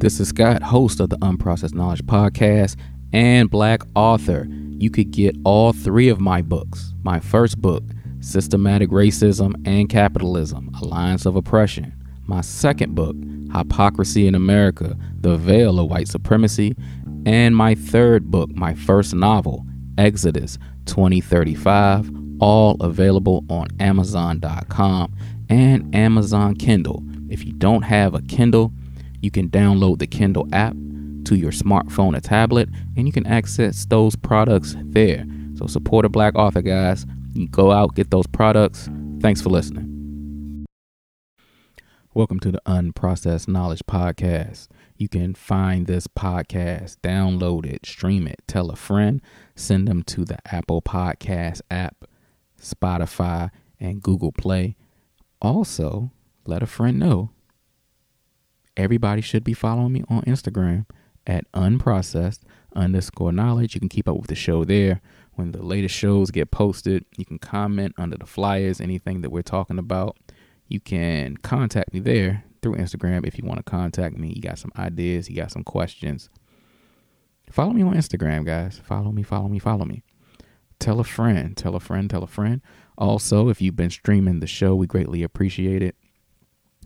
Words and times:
This 0.00 0.18
is 0.18 0.28
Scott, 0.28 0.62
host 0.62 0.98
of 1.00 1.10
the 1.10 1.18
Unprocessed 1.18 1.74
Knowledge 1.74 2.06
Podcast 2.06 2.76
and 3.12 3.50
Black 3.50 3.82
author. 3.94 4.48
You 4.48 4.90
could 4.90 5.10
get 5.10 5.36
all 5.44 5.74
three 5.74 6.08
of 6.08 6.18
my 6.18 6.40
books. 6.40 6.94
My 7.02 7.20
first 7.20 7.60
book, 7.60 7.84
Systematic 8.20 8.88
Racism 8.88 9.52
and 9.66 9.90
Capitalism 9.90 10.70
Alliance 10.80 11.26
of 11.26 11.36
Oppression. 11.36 11.92
My 12.24 12.40
second 12.40 12.94
book, 12.94 13.14
Hypocrisy 13.54 14.26
in 14.26 14.34
America 14.34 14.96
The 15.20 15.36
Veil 15.36 15.78
of 15.78 15.90
White 15.90 16.08
Supremacy. 16.08 16.74
And 17.26 17.54
my 17.54 17.74
third 17.74 18.30
book, 18.30 18.48
my 18.56 18.72
first 18.72 19.12
novel, 19.14 19.66
Exodus 19.98 20.56
2035, 20.86 22.10
all 22.40 22.78
available 22.80 23.44
on 23.50 23.66
Amazon.com 23.78 25.14
and 25.50 25.94
Amazon 25.94 26.54
Kindle. 26.54 27.02
If 27.28 27.44
you 27.44 27.52
don't 27.52 27.82
have 27.82 28.14
a 28.14 28.22
Kindle, 28.22 28.72
you 29.20 29.30
can 29.30 29.48
download 29.50 29.98
the 29.98 30.06
Kindle 30.06 30.48
app 30.52 30.74
to 31.24 31.36
your 31.36 31.52
smartphone 31.52 32.16
or 32.16 32.20
tablet, 32.20 32.68
and 32.96 33.06
you 33.06 33.12
can 33.12 33.26
access 33.26 33.84
those 33.84 34.16
products 34.16 34.74
there. 34.78 35.26
So 35.56 35.66
support 35.66 36.06
a 36.06 36.08
black 36.08 36.34
author, 36.34 36.62
guys. 36.62 37.04
You 37.34 37.48
go 37.48 37.70
out, 37.70 37.94
get 37.94 38.10
those 38.10 38.26
products. 38.26 38.88
Thanks 39.20 39.42
for 39.42 39.50
listening. 39.50 40.66
Welcome 42.14 42.40
to 42.40 42.50
the 42.50 42.62
Unprocessed 42.66 43.46
Knowledge 43.46 43.82
Podcast. 43.86 44.68
You 44.96 45.08
can 45.08 45.34
find 45.34 45.86
this 45.86 46.06
podcast, 46.06 46.96
download 47.02 47.66
it, 47.66 47.86
stream 47.86 48.26
it, 48.26 48.40
tell 48.46 48.70
a 48.70 48.76
friend, 48.76 49.20
send 49.54 49.86
them 49.86 50.02
to 50.04 50.24
the 50.24 50.38
Apple 50.52 50.82
Podcast 50.82 51.60
app, 51.70 52.04
Spotify, 52.60 53.50
and 53.78 54.02
Google 54.02 54.32
Play. 54.32 54.76
Also, 55.40 56.10
let 56.46 56.62
a 56.62 56.66
friend 56.66 56.98
know 56.98 57.30
everybody 58.76 59.20
should 59.20 59.44
be 59.44 59.54
following 59.54 59.92
me 59.92 60.04
on 60.08 60.22
Instagram 60.22 60.86
at 61.26 61.50
unprocessed 61.52 62.40
underscore 62.74 63.32
knowledge. 63.32 63.74
You 63.74 63.80
can 63.80 63.88
keep 63.88 64.08
up 64.08 64.16
with 64.16 64.28
the 64.28 64.34
show 64.34 64.64
there. 64.64 65.00
When 65.34 65.52
the 65.52 65.62
latest 65.62 65.94
shows 65.94 66.30
get 66.30 66.50
posted, 66.50 67.04
you 67.16 67.24
can 67.24 67.38
comment 67.38 67.94
under 67.96 68.16
the 68.16 68.26
flyers, 68.26 68.80
anything 68.80 69.22
that 69.22 69.30
we're 69.30 69.42
talking 69.42 69.78
about. 69.78 70.16
You 70.68 70.80
can 70.80 71.36
contact 71.38 71.94
me 71.94 72.00
there 72.00 72.44
through 72.62 72.76
Instagram 72.76 73.26
if 73.26 73.38
you 73.38 73.44
want 73.44 73.58
to 73.58 73.70
contact 73.70 74.16
me. 74.16 74.32
You 74.34 74.42
got 74.42 74.58
some 74.58 74.72
ideas, 74.76 75.30
you 75.30 75.36
got 75.36 75.50
some 75.50 75.64
questions. 75.64 76.28
Follow 77.50 77.72
me 77.72 77.82
on 77.82 77.94
Instagram, 77.94 78.44
guys. 78.44 78.78
Follow 78.78 79.12
me, 79.12 79.22
follow 79.22 79.48
me, 79.48 79.58
follow 79.58 79.84
me. 79.84 80.02
Tell 80.78 81.00
a 81.00 81.04
friend, 81.04 81.56
tell 81.56 81.74
a 81.74 81.80
friend, 81.80 82.08
tell 82.08 82.22
a 82.22 82.28
friend. 82.28 82.60
Also, 82.96 83.48
if 83.48 83.60
you've 83.60 83.76
been 83.76 83.90
streaming 83.90 84.40
the 84.40 84.46
show, 84.46 84.74
we 84.74 84.86
greatly 84.86 85.22
appreciate 85.22 85.82
it 85.82 85.96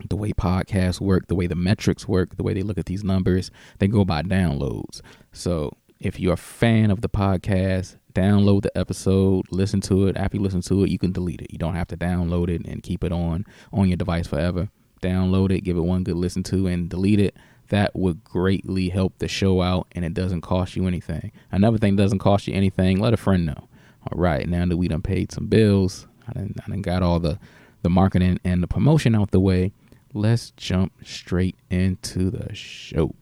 the 0.09 0.15
way 0.15 0.31
podcasts 0.31 0.99
work, 0.99 1.27
the 1.27 1.35
way 1.35 1.47
the 1.47 1.55
metrics 1.55 2.07
work, 2.07 2.35
the 2.37 2.43
way 2.43 2.53
they 2.53 2.63
look 2.63 2.77
at 2.77 2.85
these 2.85 3.03
numbers, 3.03 3.51
they 3.79 3.87
go 3.87 4.03
by 4.03 4.21
downloads. 4.21 5.01
So 5.31 5.71
if 5.99 6.19
you're 6.19 6.33
a 6.33 6.37
fan 6.37 6.91
of 6.91 7.01
the 7.01 7.09
podcast, 7.09 7.95
download 8.13 8.63
the 8.63 8.77
episode, 8.77 9.45
listen 9.51 9.81
to 9.81 10.07
it. 10.07 10.17
After 10.17 10.37
you 10.37 10.43
listen 10.43 10.61
to 10.61 10.83
it, 10.83 10.89
you 10.89 10.99
can 10.99 11.11
delete 11.11 11.41
it. 11.41 11.51
You 11.51 11.57
don't 11.57 11.75
have 11.75 11.87
to 11.87 11.97
download 11.97 12.49
it 12.49 12.65
and 12.65 12.83
keep 12.83 13.03
it 13.03 13.11
on 13.11 13.45
on 13.71 13.87
your 13.87 13.97
device 13.97 14.27
forever. 14.27 14.69
Download 15.01 15.51
it, 15.51 15.61
give 15.61 15.77
it 15.77 15.81
one 15.81 16.03
good 16.03 16.15
listen 16.15 16.43
to, 16.43 16.67
and 16.67 16.89
delete 16.89 17.19
it. 17.19 17.35
That 17.69 17.95
would 17.95 18.23
greatly 18.23 18.89
help 18.89 19.17
the 19.17 19.27
show 19.27 19.61
out, 19.61 19.87
and 19.93 20.05
it 20.05 20.13
doesn't 20.13 20.41
cost 20.41 20.75
you 20.75 20.87
anything. 20.87 21.31
Another 21.51 21.77
thing 21.77 21.95
doesn't 21.95 22.19
cost 22.19 22.47
you 22.47 22.53
anything. 22.53 22.99
Let 22.99 23.13
a 23.13 23.17
friend 23.17 23.45
know. 23.45 23.67
All 24.11 24.19
right, 24.19 24.47
now 24.47 24.65
that 24.65 24.77
we 24.77 24.87
done 24.87 25.01
paid 25.01 25.31
some 25.31 25.47
bills, 25.47 26.07
I 26.27 26.33
done, 26.33 26.53
I 26.63 26.69
done 26.69 26.81
got 26.81 27.01
all 27.01 27.19
the 27.19 27.39
the 27.81 27.89
marketing 27.89 28.39
and 28.43 28.63
the 28.63 28.67
promotion 28.67 29.13
out 29.13 29.29
the 29.29 29.39
way 29.39 29.71
let's 30.15 30.51
jump 30.51 30.93
straight 31.03 31.57
into 31.69 32.31
the 32.31 32.55
show. 32.55 33.13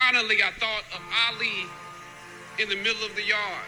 Finally, 0.00 0.36
I 0.42 0.52
thought 0.52 0.84
of 0.94 1.02
Ali 1.28 1.66
in 2.62 2.68
the 2.68 2.76
middle 2.76 3.04
of 3.04 3.14
the 3.16 3.24
yard. 3.24 3.66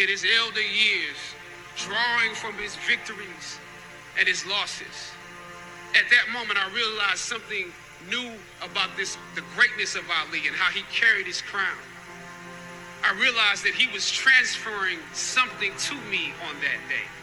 In 0.00 0.06
his 0.06 0.24
elder 0.40 0.60
years, 0.60 1.18
drawing 1.76 2.32
from 2.36 2.54
his 2.54 2.76
victories 2.86 3.58
and 4.16 4.28
his 4.28 4.46
losses. 4.46 5.10
At 5.96 6.08
that 6.10 6.32
moment, 6.32 6.58
I 6.60 6.72
realized 6.72 7.18
something 7.18 7.72
new 8.08 8.30
about 8.62 8.96
this, 8.96 9.18
the 9.34 9.42
greatness 9.56 9.96
of 9.96 10.04
Ali 10.22 10.46
and 10.46 10.54
how 10.54 10.70
he 10.70 10.82
carried 10.94 11.26
his 11.26 11.42
crown. 11.42 11.78
I 13.02 13.18
realized 13.20 13.64
that 13.64 13.74
he 13.74 13.92
was 13.92 14.08
transferring 14.08 14.98
something 15.12 15.72
to 15.76 15.94
me 16.08 16.32
on 16.48 16.54
that 16.60 16.88
day. 16.88 17.17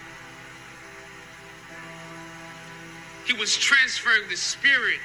He 3.25 3.33
was 3.33 3.57
transferring 3.57 4.29
the 4.29 4.37
spirit 4.37 4.99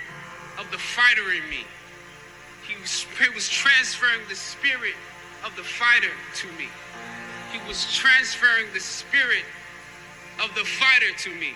of 0.59 0.71
the 0.71 0.79
fighter 0.79 1.33
in 1.33 1.49
me. 1.49 1.65
He 2.69 2.81
was, 2.81 3.07
he 3.19 3.31
was 3.31 3.49
transferring 3.49 4.21
the 4.29 4.37
spirit 4.37 4.95
of 5.45 5.57
the 5.57 5.63
fighter 5.63 6.13
to 6.37 6.47
me. 6.59 6.69
He 7.51 7.59
was 7.67 7.93
transferring 7.93 8.67
the 8.75 8.81
spirit 8.81 9.45
of 10.43 10.55
the 10.55 10.65
fighter 10.65 11.17
to 11.19 11.31
me. 11.31 11.55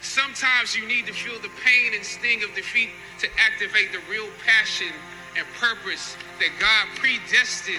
Sometimes 0.00 0.76
you 0.76 0.86
need 0.86 1.06
to 1.06 1.12
feel 1.12 1.38
the 1.40 1.50
pain 1.64 1.92
and 1.94 2.04
sting 2.04 2.42
of 2.42 2.54
defeat 2.54 2.90
to 3.20 3.28
activate 3.38 3.92
the 3.92 4.00
real 4.10 4.28
passion 4.44 4.88
and 5.36 5.46
purpose 5.58 6.16
that 6.38 6.50
God 6.60 6.86
predestined 6.96 7.78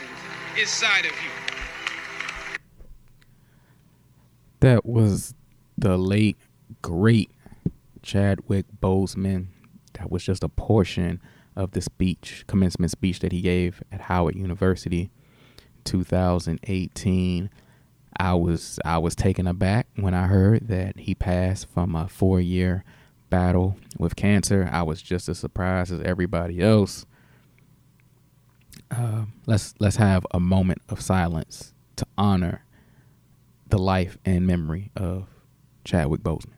inside 0.60 1.06
of 1.06 1.12
you. 1.12 1.58
That 4.60 4.86
was 4.86 5.34
the 5.78 5.98
late, 5.98 6.38
great 6.82 7.30
Chadwick 8.04 8.66
Boseman. 8.82 9.48
That 9.94 10.12
was 10.12 10.24
just 10.24 10.44
a 10.44 10.50
portion 10.50 11.22
of 11.56 11.72
the 11.72 11.82
speech, 11.82 12.44
commencement 12.48 12.92
speech 12.92 13.20
that 13.20 13.32
he 13.32 13.42
gave 13.42 13.82
at 13.92 14.02
Howard 14.02 14.36
University 14.36 15.12
2018. 15.86 17.50
I 18.20 18.34
was 18.36 18.80
I 18.86 19.00
was 19.00 19.16
taken 19.16 19.48
aback 19.48 19.88
when 19.96 20.14
I 20.14 20.28
heard 20.28 20.68
that 20.68 21.00
he 21.00 21.16
passed 21.16 21.68
from 21.70 21.96
a 21.96 22.08
four 22.08 22.40
year 22.40 22.84
battle 23.30 23.78
with 23.98 24.16
cancer. 24.16 24.70
I 24.72 24.84
was 24.84 25.02
just 25.02 25.28
as 25.30 25.40
surprised 25.40 25.92
as 25.92 26.02
everybody 26.02 26.62
else. 26.62 27.06
Uh, 28.92 29.26
let's 29.48 29.74
let's 29.80 29.96
have 29.96 30.26
a 30.32 30.40
moment 30.40 30.82
of 30.90 31.02
silence 31.02 31.74
to 31.96 32.06
honor 32.18 32.64
the 33.68 33.80
life 33.80 34.18
and 34.24 34.46
memory 34.46 34.92
of 34.96 35.28
Chadwick 35.84 36.22
Boseman. 36.22 36.53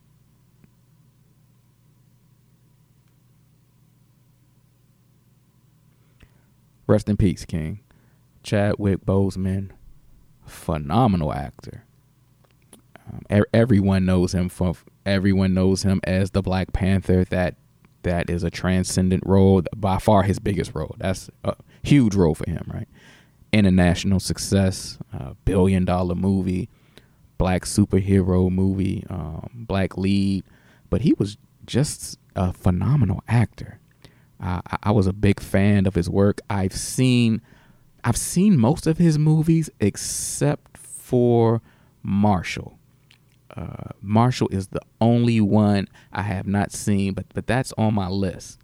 Rest 6.87 7.09
in 7.09 7.17
peace, 7.17 7.45
King. 7.45 7.79
Chadwick 8.43 9.05
Boseman, 9.05 9.71
phenomenal 10.45 11.33
actor. 11.33 11.83
Um, 13.11 13.21
er- 13.31 13.47
everyone 13.53 14.05
knows 14.05 14.33
him 14.33 14.49
from 14.49 14.75
everyone 15.05 15.53
knows 15.53 15.83
him 15.83 15.99
as 16.03 16.31
the 16.31 16.41
Black 16.41 16.73
Panther. 16.73 17.25
That 17.25 17.55
that 18.03 18.29
is 18.29 18.43
a 18.43 18.51
transcendent 18.51 19.23
role, 19.25 19.63
by 19.75 19.97
far 19.97 20.23
his 20.23 20.37
biggest 20.37 20.75
role. 20.75 20.95
That's 20.99 21.29
a 21.43 21.55
huge 21.83 22.13
role 22.15 22.35
for 22.35 22.47
him, 22.49 22.69
right? 22.71 22.87
International 23.51 24.19
success, 24.19 24.99
uh, 25.11 25.33
billion 25.43 25.85
dollar 25.85 26.13
movie, 26.13 26.69
black 27.37 27.63
superhero 27.63 28.51
movie, 28.51 29.03
um, 29.09 29.49
black 29.53 29.97
lead, 29.97 30.43
but 30.89 31.01
he 31.01 31.13
was 31.13 31.37
just 31.65 32.19
a 32.35 32.53
phenomenal 32.53 33.23
actor. 33.27 33.79
Uh, 34.45 34.61
I 34.83 34.91
was 34.91 35.07
a 35.07 35.13
big 35.13 35.39
fan 35.39 35.87
of 35.87 35.95
his 35.95 36.07
work. 36.07 36.39
I've 36.51 36.75
seen, 36.75 37.41
I've 38.03 38.15
seen 38.15 38.59
most 38.59 38.85
of 38.85 38.99
his 38.99 39.17
movies 39.17 39.71
except 39.79 40.77
for 40.77 41.63
Marshall. 42.03 42.77
Uh, 43.57 43.89
Marshall 44.01 44.47
is 44.49 44.67
the 44.67 44.81
only 45.01 45.41
one 45.41 45.87
I 46.13 46.21
have 46.21 46.45
not 46.45 46.71
seen, 46.71 47.13
but 47.13 47.25
but 47.33 47.47
that's 47.47 47.73
on 47.75 47.95
my 47.95 48.07
list. 48.07 48.59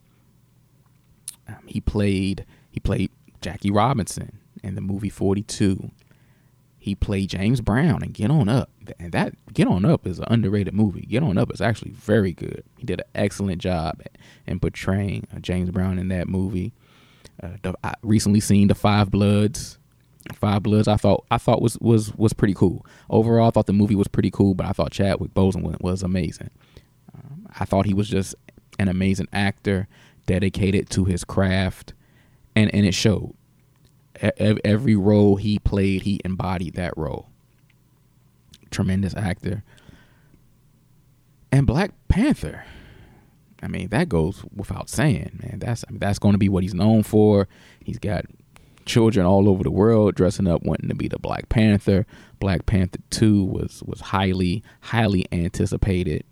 Um, 1.48 1.64
he 1.66 1.82
played 1.82 2.46
he 2.70 2.80
played 2.80 3.10
Jackie 3.42 3.72
Robinson 3.72 4.38
in 4.64 4.76
the 4.76 4.82
movie 4.82 5.10
Forty 5.10 5.42
Two. 5.42 5.90
He 6.78 6.94
played 6.94 7.30
James 7.30 7.60
Brown 7.60 8.04
and 8.04 8.14
Get 8.14 8.30
On 8.30 8.48
Up, 8.50 8.70
and 9.00 9.12
that 9.12 9.34
Get 9.54 9.68
On 9.68 9.86
Up 9.86 10.06
is 10.08 10.20
an 10.20 10.26
underrated 10.30 10.74
movie. 10.74 11.02
Get 11.02 11.24
On 11.24 11.38
Up 11.38 11.52
is 11.54 11.62
actually 11.62 11.92
very 11.92 12.34
good. 12.34 12.64
He 12.78 12.86
did 12.86 13.02
an 13.02 13.08
excellent 13.16 13.62
job 13.62 14.02
in 14.46 14.60
portraying 14.60 15.28
uh, 15.36 15.40
James 15.40 15.72
Brown 15.72 16.00
in 16.00 16.08
that 16.10 16.28
movie. 16.28 16.74
Uh, 17.42 17.58
the, 17.62 17.74
I 17.84 17.94
recently 18.02 18.40
seen 18.40 18.68
the 18.68 18.76
Five 18.76 19.12
Bloods. 19.12 19.78
Five 20.34 20.64
Bloods, 20.64 20.88
I 20.88 20.98
thought 20.98 21.26
I 21.32 21.38
thought 21.38 21.62
was 21.62 21.78
was 21.80 22.14
was 22.16 22.34
pretty 22.34 22.54
cool. 22.54 22.86
Overall, 23.10 23.48
I 23.48 23.52
thought 23.52 23.66
the 23.66 23.74
movie 23.74 23.96
was 23.96 24.08
pretty 24.08 24.30
cool, 24.30 24.54
but 24.54 24.68
I 24.68 24.72
thought 24.72 24.92
Chadwick 24.92 25.34
Boseman 25.34 25.82
was 25.82 26.04
amazing. 26.04 26.52
Um, 27.16 27.48
I 27.60 27.66
thought 27.66 27.88
he 27.88 27.94
was 27.96 28.08
just 28.08 28.36
an 28.78 28.88
amazing 28.88 29.28
actor, 29.34 29.88
dedicated 30.28 30.90
to 30.92 31.06
his 31.06 31.24
craft, 31.24 31.94
and 32.56 32.74
and 32.74 32.86
it 32.86 32.94
showed 32.94 33.34
every 34.22 34.96
role 34.96 35.36
he 35.38 35.60
played, 35.60 36.04
he 36.04 36.20
embodied 36.24 36.76
that 36.76 36.96
role. 36.98 37.30
Tremendous 38.72 39.16
actor. 39.16 39.64
And 41.52 41.68
Black 41.68 41.92
Panther. 42.08 42.64
I 43.62 43.68
mean, 43.68 43.90
that 43.90 44.10
goes 44.10 44.44
without 44.56 44.90
saying, 44.90 45.40
man. 45.44 45.60
That's 45.60 45.86
I 45.88 45.92
mean, 45.92 46.00
that's 46.00 46.18
going 46.18 46.34
to 46.34 46.40
be 46.40 46.50
what 46.50 46.64
he's 46.64 46.74
known 46.74 47.04
for. 47.04 47.48
He's 47.84 48.00
got 48.00 48.26
children 48.86 49.26
all 49.26 49.48
over 49.48 49.64
the 49.64 49.72
world 49.72 50.16
dressing 50.16 50.48
up 50.48 50.64
wanting 50.64 50.90
to 50.90 50.96
be 50.96 51.08
the 51.08 51.20
Black 51.20 51.50
Panther. 51.50 52.06
Black 52.40 52.66
Panther 52.66 53.00
2 53.12 53.44
was 53.44 53.84
was 53.86 54.02
highly 54.02 54.64
highly 54.82 55.26
anticipated. 55.32 56.24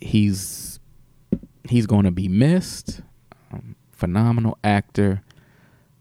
He's 0.00 0.80
he's 1.68 1.86
going 1.86 2.04
to 2.04 2.10
be 2.10 2.28
missed. 2.28 3.00
Um, 3.52 3.76
phenomenal 3.90 4.58
actor. 4.62 5.22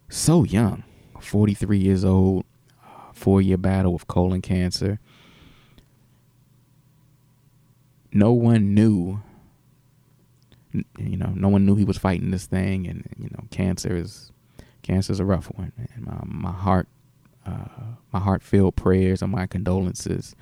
So 0.10 0.44
young. 0.44 0.83
43 1.19 1.77
years 1.80 2.06
old. 2.06 2.45
4-year 3.17 3.57
battle 3.57 3.93
with 3.93 4.07
colon 4.07 4.41
cancer. 4.41 4.99
No 8.11 8.31
one 8.31 8.73
knew 8.73 9.21
you 10.99 11.17
know, 11.17 11.33
no 11.35 11.47
one 11.47 11.65
knew 11.65 11.75
he 11.75 11.85
was 11.85 11.97
fighting 11.97 12.29
this 12.29 12.45
thing 12.45 12.87
and 12.87 13.07
you 13.17 13.29
know, 13.31 13.45
cancer 13.49 13.95
is 13.95 14.31
Cancer 14.87 15.11
is 15.11 15.19
a 15.19 15.25
rough 15.25 15.47
one, 15.47 15.73
and 15.95 16.05
my 16.05 16.21
my 16.23 16.51
heart, 16.53 16.87
uh, 17.45 17.95
my 18.13 18.19
heart-filled 18.19 18.77
prayers 18.77 19.21
and 19.21 19.29
my 19.29 19.45
condolences 19.45 20.33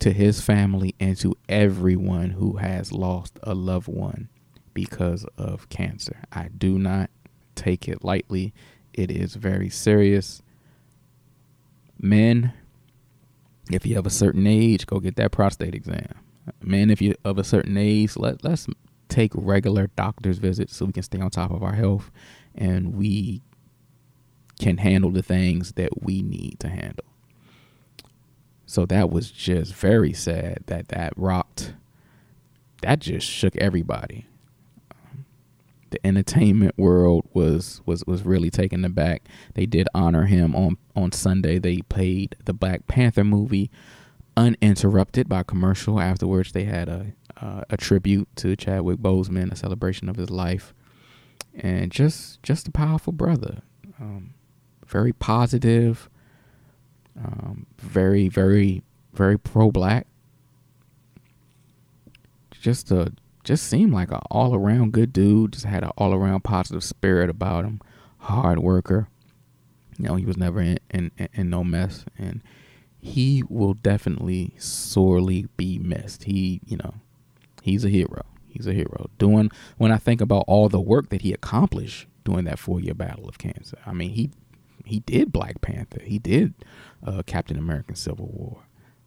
to 0.00 0.12
his 0.12 0.40
family 0.40 0.96
and 0.98 1.16
to 1.18 1.36
everyone 1.48 2.30
who 2.30 2.56
has 2.56 2.90
lost 2.90 3.38
a 3.44 3.54
loved 3.54 3.86
one 3.86 4.28
because 4.74 5.24
of 5.38 5.68
cancer. 5.68 6.24
I 6.32 6.48
do 6.48 6.80
not 6.80 7.10
take 7.54 7.86
it 7.86 8.04
lightly. 8.04 8.52
It 8.92 9.12
is 9.12 9.36
very 9.36 9.68
serious. 9.68 10.42
Men, 12.02 12.52
if 13.70 13.86
you 13.86 13.94
have 13.94 14.06
a 14.06 14.10
certain 14.10 14.46
age, 14.46 14.86
go 14.86 14.98
get 14.98 15.16
that 15.16 15.30
prostate 15.30 15.74
exam. 15.74 16.08
Men, 16.60 16.90
if 16.90 17.00
you're 17.00 17.14
of 17.24 17.38
a 17.38 17.44
certain 17.44 17.76
age, 17.76 18.16
let 18.16 18.44
let's 18.44 18.66
take 19.08 19.30
regular 19.34 19.88
doctor's 19.94 20.38
visits 20.38 20.76
so 20.76 20.86
we 20.86 20.92
can 20.92 21.02
stay 21.02 21.20
on 21.20 21.30
top 21.30 21.52
of 21.52 21.62
our 21.62 21.74
health 21.74 22.10
and 22.54 22.94
we 22.94 23.40
can 24.58 24.78
handle 24.78 25.10
the 25.10 25.22
things 25.22 25.72
that 25.72 26.02
we 26.02 26.22
need 26.22 26.58
to 26.60 26.68
handle. 26.68 27.04
So 28.66 28.86
that 28.86 29.10
was 29.10 29.30
just 29.30 29.74
very 29.74 30.12
sad 30.12 30.64
that 30.66 30.88
that 30.88 31.12
rocked. 31.16 31.74
That 32.80 32.98
just 32.98 33.26
shook 33.26 33.54
everybody. 33.56 34.26
The 35.92 36.06
entertainment 36.06 36.76
world 36.76 37.26
was 37.32 37.80
was 37.86 38.04
was 38.06 38.24
really 38.24 38.50
taken 38.50 38.84
aback. 38.84 39.28
They 39.54 39.66
did 39.66 39.88
honor 39.94 40.24
him 40.24 40.54
on 40.56 40.76
on 40.96 41.12
Sunday. 41.12 41.58
They 41.58 41.82
played 41.82 42.36
the 42.44 42.52
Black 42.52 42.86
Panther 42.86 43.24
movie 43.24 43.70
uninterrupted 44.36 45.28
by 45.28 45.42
commercial. 45.42 46.00
Afterwards, 46.00 46.52
they 46.52 46.64
had 46.64 46.88
a 46.88 47.12
uh, 47.40 47.62
a 47.70 47.76
tribute 47.76 48.28
to 48.36 48.56
Chadwick 48.56 48.98
Boseman, 48.98 49.52
a 49.52 49.56
celebration 49.56 50.08
of 50.08 50.16
his 50.16 50.30
life 50.30 50.74
and 51.54 51.90
just 51.90 52.42
just 52.42 52.68
a 52.68 52.70
powerful 52.70 53.12
brother. 53.12 53.62
Um, 54.00 54.34
very 54.86 55.12
positive, 55.12 56.08
um, 57.16 57.66
very 57.78 58.28
very 58.28 58.82
very 59.12 59.38
pro 59.38 59.70
black. 59.70 60.06
Just 62.50 62.90
a 62.90 63.12
just 63.44 63.66
seemed 63.66 63.92
like 63.92 64.10
an 64.10 64.20
all 64.30 64.54
around 64.54 64.92
good 64.92 65.12
dude. 65.12 65.52
Just 65.52 65.64
had 65.64 65.84
an 65.84 65.90
all 65.96 66.14
around 66.14 66.44
positive 66.44 66.84
spirit 66.84 67.28
about 67.28 67.64
him. 67.64 67.80
Hard 68.18 68.58
worker. 68.60 69.08
You 69.98 70.08
know, 70.08 70.14
he 70.16 70.24
was 70.24 70.36
never 70.36 70.60
in, 70.60 70.78
in, 70.90 71.10
in 71.32 71.50
no 71.50 71.62
mess, 71.62 72.04
and 72.16 72.42
he 72.98 73.42
will 73.48 73.74
definitely 73.74 74.54
sorely 74.58 75.46
be 75.56 75.78
missed. 75.78 76.24
He, 76.24 76.60
you 76.64 76.76
know, 76.76 76.94
he's 77.62 77.84
a 77.84 77.88
hero. 77.88 78.24
He's 78.48 78.66
a 78.66 78.72
hero. 78.72 79.10
Doing 79.18 79.50
when 79.76 79.92
I 79.92 79.96
think 79.96 80.20
about 80.20 80.44
all 80.46 80.68
the 80.68 80.80
work 80.80 81.08
that 81.10 81.22
he 81.22 81.32
accomplished 81.32 82.06
during 82.24 82.44
that 82.44 82.58
four 82.58 82.80
year 82.80 82.94
battle 82.94 83.28
of 83.28 83.38
cancer. 83.38 83.78
I 83.84 83.92
mean, 83.92 84.10
he 84.10 84.30
he 84.84 85.00
did 85.00 85.32
Black 85.32 85.60
Panther. 85.60 86.02
He 86.02 86.18
did 86.18 86.54
uh, 87.06 87.22
Captain 87.24 87.58
American 87.58 87.96
Civil 87.96 88.26
War. 88.26 88.62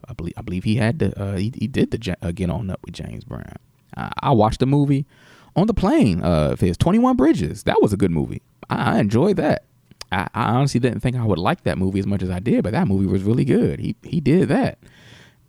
I 0.08 0.14
believe 0.14 0.34
I 0.38 0.42
believe 0.42 0.64
he 0.64 0.76
had 0.76 1.00
the 1.00 1.20
uh, 1.20 1.38
he, 1.38 1.52
he 1.56 1.68
did 1.68 1.92
the 1.92 2.18
uh, 2.22 2.32
Get 2.32 2.50
On 2.50 2.70
Up 2.70 2.82
with 2.84 2.94
James 2.94 3.24
Brown. 3.24 3.58
I, 3.96 4.32
watched 4.32 4.60
the 4.60 4.66
movie 4.66 5.06
on 5.56 5.68
the 5.68 5.74
plane 5.74 6.24
uh, 6.24 6.52
of 6.52 6.60
his 6.60 6.78
Twenty 6.78 7.00
One 7.00 7.16
Bridges. 7.16 7.64
That 7.64 7.82
was 7.82 7.94
a 7.94 7.98
good 7.98 8.12
movie. 8.12 8.42
I, 8.70 8.96
I 8.96 9.00
enjoyed 9.00 9.38
that. 9.38 9.66
I, 10.12 10.28
I, 10.34 10.52
honestly 10.52 10.80
didn't 10.80 11.00
think 11.00 11.16
I 11.16 11.26
would 11.26 11.40
like 11.40 11.64
that 11.64 11.78
movie 11.78 12.00
as 12.00 12.08
much 12.08 12.22
as 12.22 12.30
I 12.30 12.40
did, 12.40 12.64
but 12.64 12.74
that 12.74 12.88
movie 12.88 13.08
was 13.08 13.24
really 13.24 13.46
good. 13.46 13.80
He 13.80 13.96
he 14.04 14.20
did 14.20 14.50
that. 14.50 14.80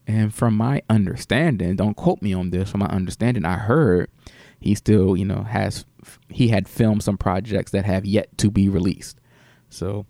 And 0.07 0.33
from 0.33 0.57
my 0.57 0.83
understanding, 0.89 1.75
don't 1.77 1.97
quote 1.97 2.23
me 2.23 2.33
on 2.33 2.51
this, 2.51 2.71
from 2.71 2.81
my 2.81 2.87
understanding, 2.87 3.45
I 3.45 3.57
heard 3.57 4.09
he 4.61 4.75
still, 4.75 5.17
you 5.17 5.25
know, 5.25 5.43
has 5.43 5.85
he 6.29 6.49
had 6.49 6.69
filmed 6.69 7.03
some 7.03 7.19
projects 7.19 7.73
that 7.73 7.85
have 7.85 8.05
yet 8.05 8.37
to 8.39 8.51
be 8.51 8.69
released. 8.69 9.19
So 9.69 10.07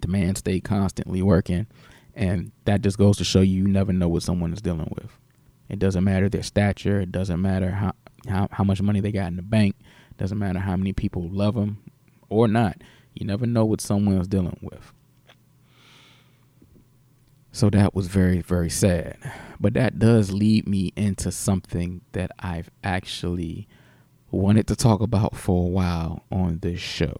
the 0.00 0.08
man 0.08 0.34
stayed 0.34 0.64
constantly 0.64 1.22
working, 1.22 1.66
and 2.14 2.52
that 2.64 2.82
just 2.82 2.98
goes 2.98 3.16
to 3.18 3.24
show 3.24 3.40
you 3.40 3.62
you 3.62 3.68
never 3.68 3.92
know 3.92 4.08
what 4.08 4.22
someone 4.22 4.52
is 4.52 4.60
dealing 4.60 4.92
with. 4.96 5.16
It 5.70 5.78
doesn't 5.78 6.04
matter 6.04 6.28
their 6.28 6.42
stature. 6.42 7.00
It 7.00 7.12
doesn't 7.12 7.40
matter 7.40 7.70
how 7.70 7.94
how, 8.28 8.48
how 8.50 8.64
much 8.64 8.82
money 8.82 9.00
they 9.00 9.12
got 9.12 9.28
in 9.28 9.36
the 9.36 9.42
bank. 9.42 9.76
It 10.10 10.18
doesn't 10.18 10.38
matter 10.38 10.58
how 10.58 10.76
many 10.76 10.92
people 10.92 11.28
love 11.30 11.54
them 11.54 11.78
or 12.28 12.48
not. 12.48 12.76
You 13.14 13.26
never 13.26 13.46
know 13.46 13.64
what 13.64 13.80
someone 13.80 14.18
is 14.18 14.28
dealing 14.28 14.58
with. 14.60 14.92
So 17.52 17.70
that 17.70 17.94
was 17.94 18.06
very, 18.06 18.42
very 18.42 18.70
sad. 18.70 19.16
But 19.58 19.74
that 19.74 19.98
does 19.98 20.30
lead 20.32 20.68
me 20.68 20.92
into 20.96 21.32
something 21.32 22.02
that 22.12 22.30
I've 22.38 22.70
actually 22.84 23.66
wanted 24.30 24.68
to 24.68 24.76
talk 24.76 25.00
about 25.00 25.34
for 25.36 25.64
a 25.64 25.68
while 25.68 26.24
on 26.30 26.60
this 26.60 26.78
show. 26.78 27.16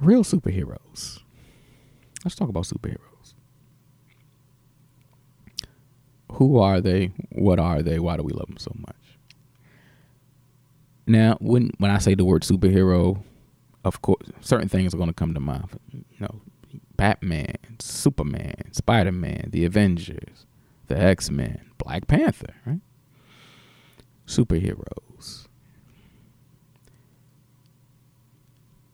Real 0.00 0.24
superheroes. 0.24 1.20
Let's 2.24 2.34
talk 2.34 2.48
about 2.48 2.64
superheroes. 2.64 3.13
Who 6.34 6.58
are 6.58 6.80
they? 6.80 7.12
What 7.30 7.58
are 7.58 7.82
they? 7.82 7.98
Why 7.98 8.16
do 8.16 8.22
we 8.22 8.32
love 8.32 8.48
them 8.48 8.58
so 8.58 8.72
much? 8.76 8.96
Now, 11.06 11.36
when 11.40 11.70
when 11.78 11.90
I 11.90 11.98
say 11.98 12.14
the 12.14 12.24
word 12.24 12.42
superhero, 12.42 13.22
of 13.84 14.02
course, 14.02 14.26
certain 14.40 14.68
things 14.68 14.94
are 14.94 14.96
going 14.96 15.10
to 15.10 15.14
come 15.14 15.34
to 15.34 15.40
mind. 15.40 15.68
You 15.92 16.20
know, 16.20 16.40
Batman, 16.96 17.56
Superman, 17.78 18.72
Spider 18.72 19.12
Man, 19.12 19.50
the 19.52 19.64
Avengers, 19.64 20.46
the 20.88 20.98
X 20.98 21.30
Men, 21.30 21.70
Black 21.78 22.06
Panther, 22.08 22.54
right? 22.66 22.80
Superheroes. 24.26 25.46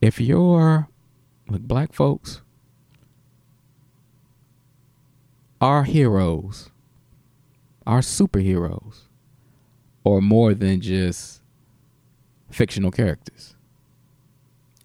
If 0.01 0.21
you're 0.21 0.89
like 1.49 1.63
black 1.63 1.93
folks, 1.93 2.41
our 5.61 5.85
heroes, 5.85 6.70
our 7.91 8.03
superheroes, 8.03 9.01
or 10.05 10.23
more 10.23 10.55
than 10.55 10.81
just 10.81 11.43
fictional 12.49 12.93
characters. 12.93 13.57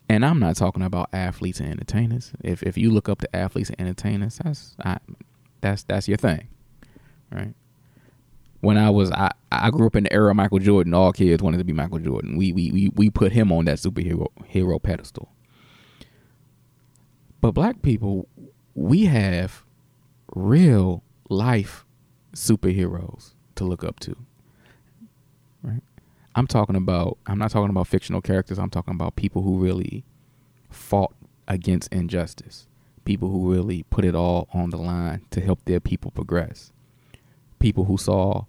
And 0.09 0.25
I'm 0.25 0.39
not 0.39 0.55
talking 0.55 0.81
about 0.81 1.09
athletes 1.13 1.59
and 1.59 1.69
entertainers. 1.69 2.31
If 2.43 2.63
if 2.63 2.79
you 2.79 2.89
look 2.89 3.07
up 3.07 3.21
to 3.21 3.35
athletes 3.35 3.69
and 3.69 3.79
entertainers, 3.79 4.39
that's 4.43 4.75
I, 4.83 4.97
that's 5.61 5.83
that's 5.83 6.07
your 6.07 6.17
thing, 6.17 6.47
right? 7.31 7.53
When 8.61 8.75
I 8.75 8.89
was 8.89 9.11
I, 9.11 9.31
I 9.51 9.69
grew 9.69 9.85
up 9.85 9.95
in 9.95 10.05
the 10.05 10.13
era 10.13 10.31
of 10.31 10.35
Michael 10.35 10.57
Jordan. 10.57 10.95
All 10.95 11.13
kids 11.13 11.43
wanted 11.43 11.59
to 11.59 11.63
be 11.63 11.73
Michael 11.73 11.99
Jordan. 11.99 12.37
We 12.37 12.53
we 12.53 12.71
we, 12.71 12.89
we 12.95 13.11
put 13.11 13.33
him 13.33 13.51
on 13.51 13.65
that 13.65 13.77
superhero 13.77 14.29
hero 14.45 14.79
pedestal. 14.79 15.29
But 17.39 17.51
black 17.51 17.83
people, 17.83 18.27
we 18.73 19.05
have 19.05 19.63
real 20.33 21.03
life 21.29 21.84
superheroes 22.35 23.33
to 23.55 23.63
look 23.63 23.83
up 23.83 23.99
to. 24.01 24.15
Right? 25.63 25.81
I'm 26.35 26.47
talking 26.47 26.75
about 26.75 27.17
I'm 27.25 27.39
not 27.39 27.51
talking 27.51 27.69
about 27.69 27.87
fictional 27.87 28.21
characters. 28.21 28.59
I'm 28.59 28.69
talking 28.69 28.93
about 28.93 29.15
people 29.15 29.41
who 29.41 29.57
really 29.57 30.03
fought 30.69 31.15
against 31.47 31.91
injustice. 31.91 32.67
People 33.05 33.29
who 33.29 33.51
really 33.51 33.83
put 33.83 34.03
it 34.03 34.15
all 34.15 34.47
on 34.53 34.69
the 34.69 34.77
line 34.77 35.21
to 35.31 35.41
help 35.41 35.63
their 35.65 35.79
people 35.79 36.11
progress. 36.11 36.71
People 37.59 37.85
who 37.85 37.97
saw 37.97 38.45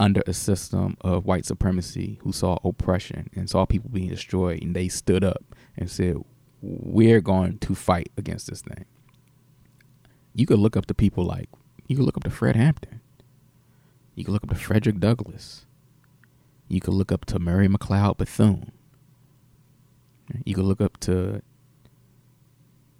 under 0.00 0.22
a 0.26 0.32
system 0.32 0.96
of 1.02 1.26
white 1.26 1.44
supremacy, 1.44 2.18
who 2.22 2.32
saw 2.32 2.58
oppression 2.64 3.28
and 3.34 3.48
saw 3.48 3.64
people 3.64 3.90
being 3.90 4.08
destroyed, 4.08 4.62
and 4.62 4.74
they 4.74 4.88
stood 4.88 5.22
up 5.22 5.44
and 5.76 5.90
said, 5.90 6.16
We're 6.60 7.20
going 7.20 7.58
to 7.58 7.74
fight 7.74 8.10
against 8.16 8.48
this 8.48 8.62
thing. 8.62 8.84
You 10.34 10.46
could 10.46 10.58
look 10.58 10.76
up 10.76 10.86
to 10.86 10.94
people 10.94 11.24
like, 11.24 11.50
you 11.86 11.96
could 11.96 12.04
look 12.04 12.16
up 12.16 12.24
to 12.24 12.30
Fred 12.30 12.56
Hampton. 12.56 13.00
You 14.14 14.24
could 14.24 14.32
look 14.32 14.44
up 14.44 14.50
to 14.50 14.56
Frederick 14.56 14.98
Douglass. 14.98 15.66
You 16.68 16.80
could 16.80 16.94
look 16.94 17.12
up 17.12 17.24
to 17.26 17.38
Mary 17.38 17.68
McLeod 17.68 18.16
Bethune. 18.16 18.72
You 20.44 20.54
can 20.54 20.64
look 20.64 20.80
up 20.80 20.98
to 21.00 21.42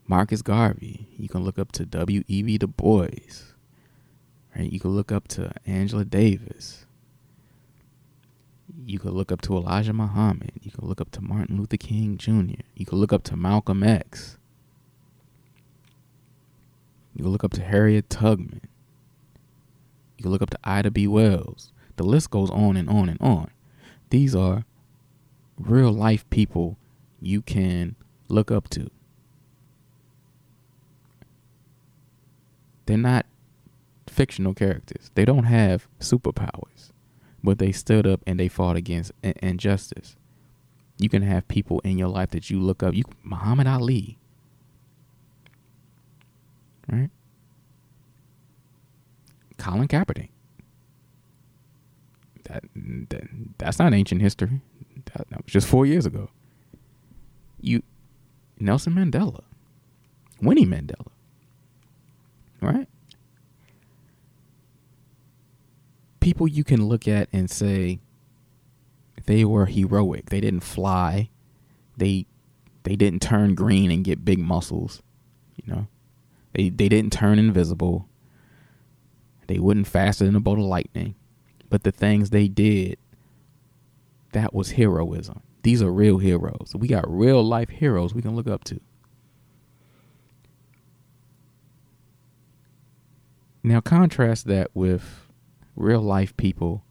Marcus 0.07 0.43
Garvey. 0.43 1.09
You 1.17 1.29
can 1.29 1.45
look 1.45 1.59
up 1.59 1.73
to 1.73 1.87
W.E.B. 1.87 2.59
Du 2.59 2.67
Bois. 2.67 3.09
Right? 4.55 4.71
You 4.71 4.81
could 4.81 4.91
look 4.91 5.11
up 5.12 5.29
to 5.29 5.53
Angela 5.67 6.05
Davis. 6.05 6.85
You 8.85 8.99
could 8.99 9.12
look 9.12 9.31
up 9.33 9.41
to 9.43 9.57
Elijah 9.57 9.93
Muhammad. 9.93 10.53
You 10.62 10.71
could 10.71 10.85
look 10.85 11.01
up 11.01 11.11
to 11.12 11.21
Martin 11.21 11.59
Luther 11.59 11.77
King 11.77 12.17
Jr. 12.17 12.62
You 12.75 12.87
could 12.87 12.99
look 12.99 13.12
up 13.12 13.23
to 13.25 13.37
Malcolm 13.37 13.83
X. 13.83 14.39
You 17.14 17.25
could 17.25 17.31
look 17.31 17.45
up 17.45 17.52
to 17.52 17.62
Harriet 17.62 18.09
Tubman. 18.09 18.62
You 20.16 20.23
could 20.25 20.33
look 20.33 20.42
up 20.42 20.50
to 20.50 20.59
Ida 20.64 20.90
B. 20.90 21.07
Wells. 21.07 21.73
The 21.97 22.04
list 22.04 22.31
goes 22.31 22.50
on 22.50 22.76
and 22.76 22.88
on 22.88 23.09
and 23.09 23.21
on. 23.21 23.50
These 24.11 24.35
are 24.35 24.64
real 25.59 25.92
life 25.92 26.28
people 26.31 26.78
you 27.21 27.42
can 27.42 27.97
look 28.28 28.50
up 28.50 28.69
to. 28.71 28.90
They're 32.87 32.97
not 32.97 33.26
fictional 34.09 34.54
characters. 34.54 35.11
They 35.14 35.25
don't 35.25 35.45
have 35.45 35.88
superpowers, 36.00 36.90
but 37.42 37.59
they 37.59 37.73
stood 37.73 38.07
up 38.07 38.21
and 38.26 38.38
they 38.38 38.49
fought 38.49 38.76
against 38.76 39.12
injustice. 39.23 40.16
You 40.99 41.09
can 41.09 41.23
have 41.23 41.49
people 41.49 41.81
in 41.81 41.99
your 41.99 42.09
life 42.09 42.31
that 42.31 42.50
you 42.50 42.61
look 42.61 42.83
up. 42.83 42.95
You 42.95 43.04
Muhammad 43.23 43.66
Ali, 43.66 44.19
right? 46.93 47.11
Colin 49.57 49.89
Kaepernick. 49.89 50.29
That, 52.45 52.65
that 52.75 53.29
that's 53.59 53.79
not 53.79 53.95
ancient 53.95 54.21
history. 54.21 54.61
That, 55.15 55.29
that 55.31 55.45
was 55.45 55.53
just 55.53 55.67
four 55.67 55.87
years 55.87 56.05
ago. 56.05 56.29
You, 57.61 57.83
Nelson 58.59 58.93
Mandela, 58.95 59.43
Winnie 60.41 60.67
Mandela, 60.67 61.13
right? 62.61 62.89
People 66.21 66.49
you 66.49 66.65
can 66.65 66.87
look 66.87 67.07
at 67.09 67.29
and 67.33 67.51
say 67.51 68.01
they 69.27 69.45
were 69.45 69.67
heroic. 69.67 70.31
They 70.31 70.41
didn't 70.41 70.61
fly. 70.65 71.31
They 71.97 72.27
they 72.83 72.97
didn't 72.97 73.23
turn 73.23 73.55
green 73.55 73.91
and 73.93 74.05
get 74.05 74.25
big 74.25 74.41
muscles. 74.41 75.03
You 75.57 75.73
know, 75.73 75.87
they 76.52 76.68
they 76.68 76.88
didn't 76.88 77.12
turn 77.12 77.38
invisible. 77.38 78.09
They 79.47 79.59
wouldn't 79.59 79.87
faster 79.87 80.25
than 80.25 80.37
a 80.37 80.40
bolt 80.40 80.59
of 80.59 80.64
lightning. 80.64 81.14
But 81.68 81.85
the 81.85 81.92
things 81.92 82.30
they 82.30 82.49
did, 82.49 82.99
that 84.32 84.54
was 84.54 84.73
heroism. 84.73 85.42
These 85.62 85.82
are 85.82 85.92
real 85.92 86.18
heroes. 86.18 86.73
We 86.76 86.88
got 86.88 87.04
real 87.09 87.42
life 87.42 87.71
heroes 87.71 88.14
we 88.14 88.23
can 88.23 88.37
look 88.37 88.49
up 88.49 88.64
to. 88.64 88.80
Now 93.62 93.80
contrast 93.80 94.47
that 94.49 94.71
with 94.75 95.28
real 95.76 96.00
life 96.00 96.37
people 96.37 96.85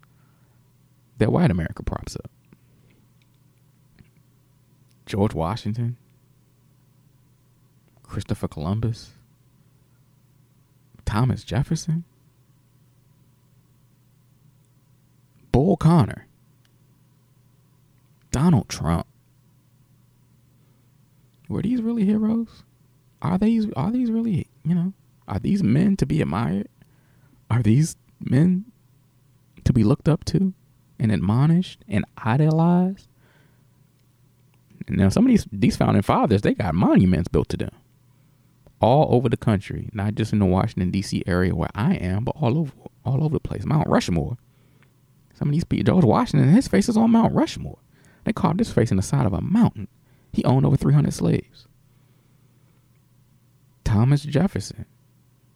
that 1.17 1.31
white 1.31 1.51
America 1.51 1.83
props 1.83 2.15
up. 2.15 2.31
George 5.05 5.33
Washington, 5.33 5.97
Christopher 8.01 8.47
Columbus, 8.47 9.11
Thomas 11.11 11.43
Jefferson, 11.43 12.05
Bull 15.51 15.75
Connor, 15.75 16.25
Donald 18.31 18.69
Trump. 18.69 19.05
Were 21.49 21.63
these 21.63 21.81
really 21.81 22.05
heroes? 22.05 22.63
Are 23.21 23.37
these 23.37 23.67
are 23.75 23.91
these 23.91 24.09
really, 24.09 24.47
you 24.63 24.73
know, 24.73 24.93
are 25.27 25.39
these 25.39 25.61
men 25.61 25.97
to 25.97 26.05
be 26.05 26.21
admired? 26.21 26.69
Are 27.49 27.61
these 27.61 27.97
men 28.21 28.71
to 29.65 29.73
be 29.73 29.83
looked 29.83 30.07
up 30.07 30.23
to 30.25 30.53
and 30.97 31.11
admonished 31.11 31.83
and 31.89 32.05
idolized? 32.19 33.09
Now 34.87 35.09
some 35.09 35.25
of 35.25 35.29
these 35.29 35.45
these 35.51 35.75
founding 35.75 36.03
fathers, 36.03 36.41
they 36.41 36.53
got 36.53 36.73
monuments 36.73 37.27
built 37.27 37.49
to 37.49 37.57
them. 37.57 37.71
All 38.81 39.15
over 39.15 39.29
the 39.29 39.37
country, 39.37 39.89
not 39.93 40.15
just 40.15 40.33
in 40.33 40.39
the 40.39 40.45
Washington 40.45 40.89
D.C. 40.91 41.23
area 41.27 41.55
where 41.55 41.69
I 41.75 41.93
am, 41.95 42.23
but 42.23 42.35
all 42.35 42.57
over 42.57 42.71
all 43.05 43.23
over 43.23 43.35
the 43.35 43.39
place. 43.39 43.65
Mount 43.65 43.87
Rushmore. 43.87 44.37
Some 45.35 45.49
of 45.49 45.53
these 45.53 45.63
people, 45.63 45.93
George 45.93 46.05
Washington, 46.05 46.49
his 46.49 46.67
face 46.67 46.89
is 46.89 46.97
on 46.97 47.11
Mount 47.11 47.33
Rushmore. 47.33 47.79
They 48.23 48.33
carved 48.33 48.59
his 48.59 48.71
face 48.71 48.91
in 48.91 48.97
the 48.97 49.03
side 49.03 49.25
of 49.25 49.33
a 49.33 49.41
mountain. 49.41 49.87
He 50.33 50.43
owned 50.45 50.65
over 50.65 50.77
300 50.77 51.13
slaves. 51.13 51.67
Thomas 53.83 54.23
Jefferson, 54.23 54.85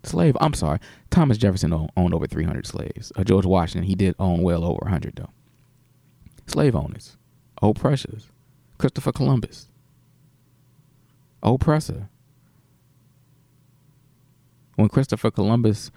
slave. 0.03 0.35
I'm 0.41 0.53
sorry. 0.53 0.79
Thomas 1.09 1.37
Jefferson 1.37 1.71
owned, 1.71 2.13
over 2.13 2.27
300 2.27 2.65
slaves. 2.65 3.11
Uh, 3.15 3.23
George 3.23 3.45
Washington, 3.45 3.83
he 3.83 3.95
did 3.95 4.15
own 4.19 4.41
well 4.41 4.63
over 4.63 4.79
100 4.81 5.15
though. 5.15 5.29
Slave 6.47 6.75
owners, 6.75 7.17
oppressors. 7.61 8.27
Christopher 8.77 9.13
Columbus, 9.13 9.67
oppressor. 11.41 12.09
When 14.75 14.89
Christopher 14.89 15.31
Columbus 15.31 15.91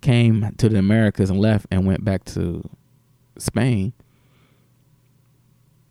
came 0.00 0.54
to 0.58 0.68
the 0.68 0.78
Americas 0.78 1.30
and 1.30 1.40
left 1.40 1.66
and 1.70 1.86
went 1.86 2.04
back 2.04 2.24
to 2.26 2.68
Spain, 3.38 3.92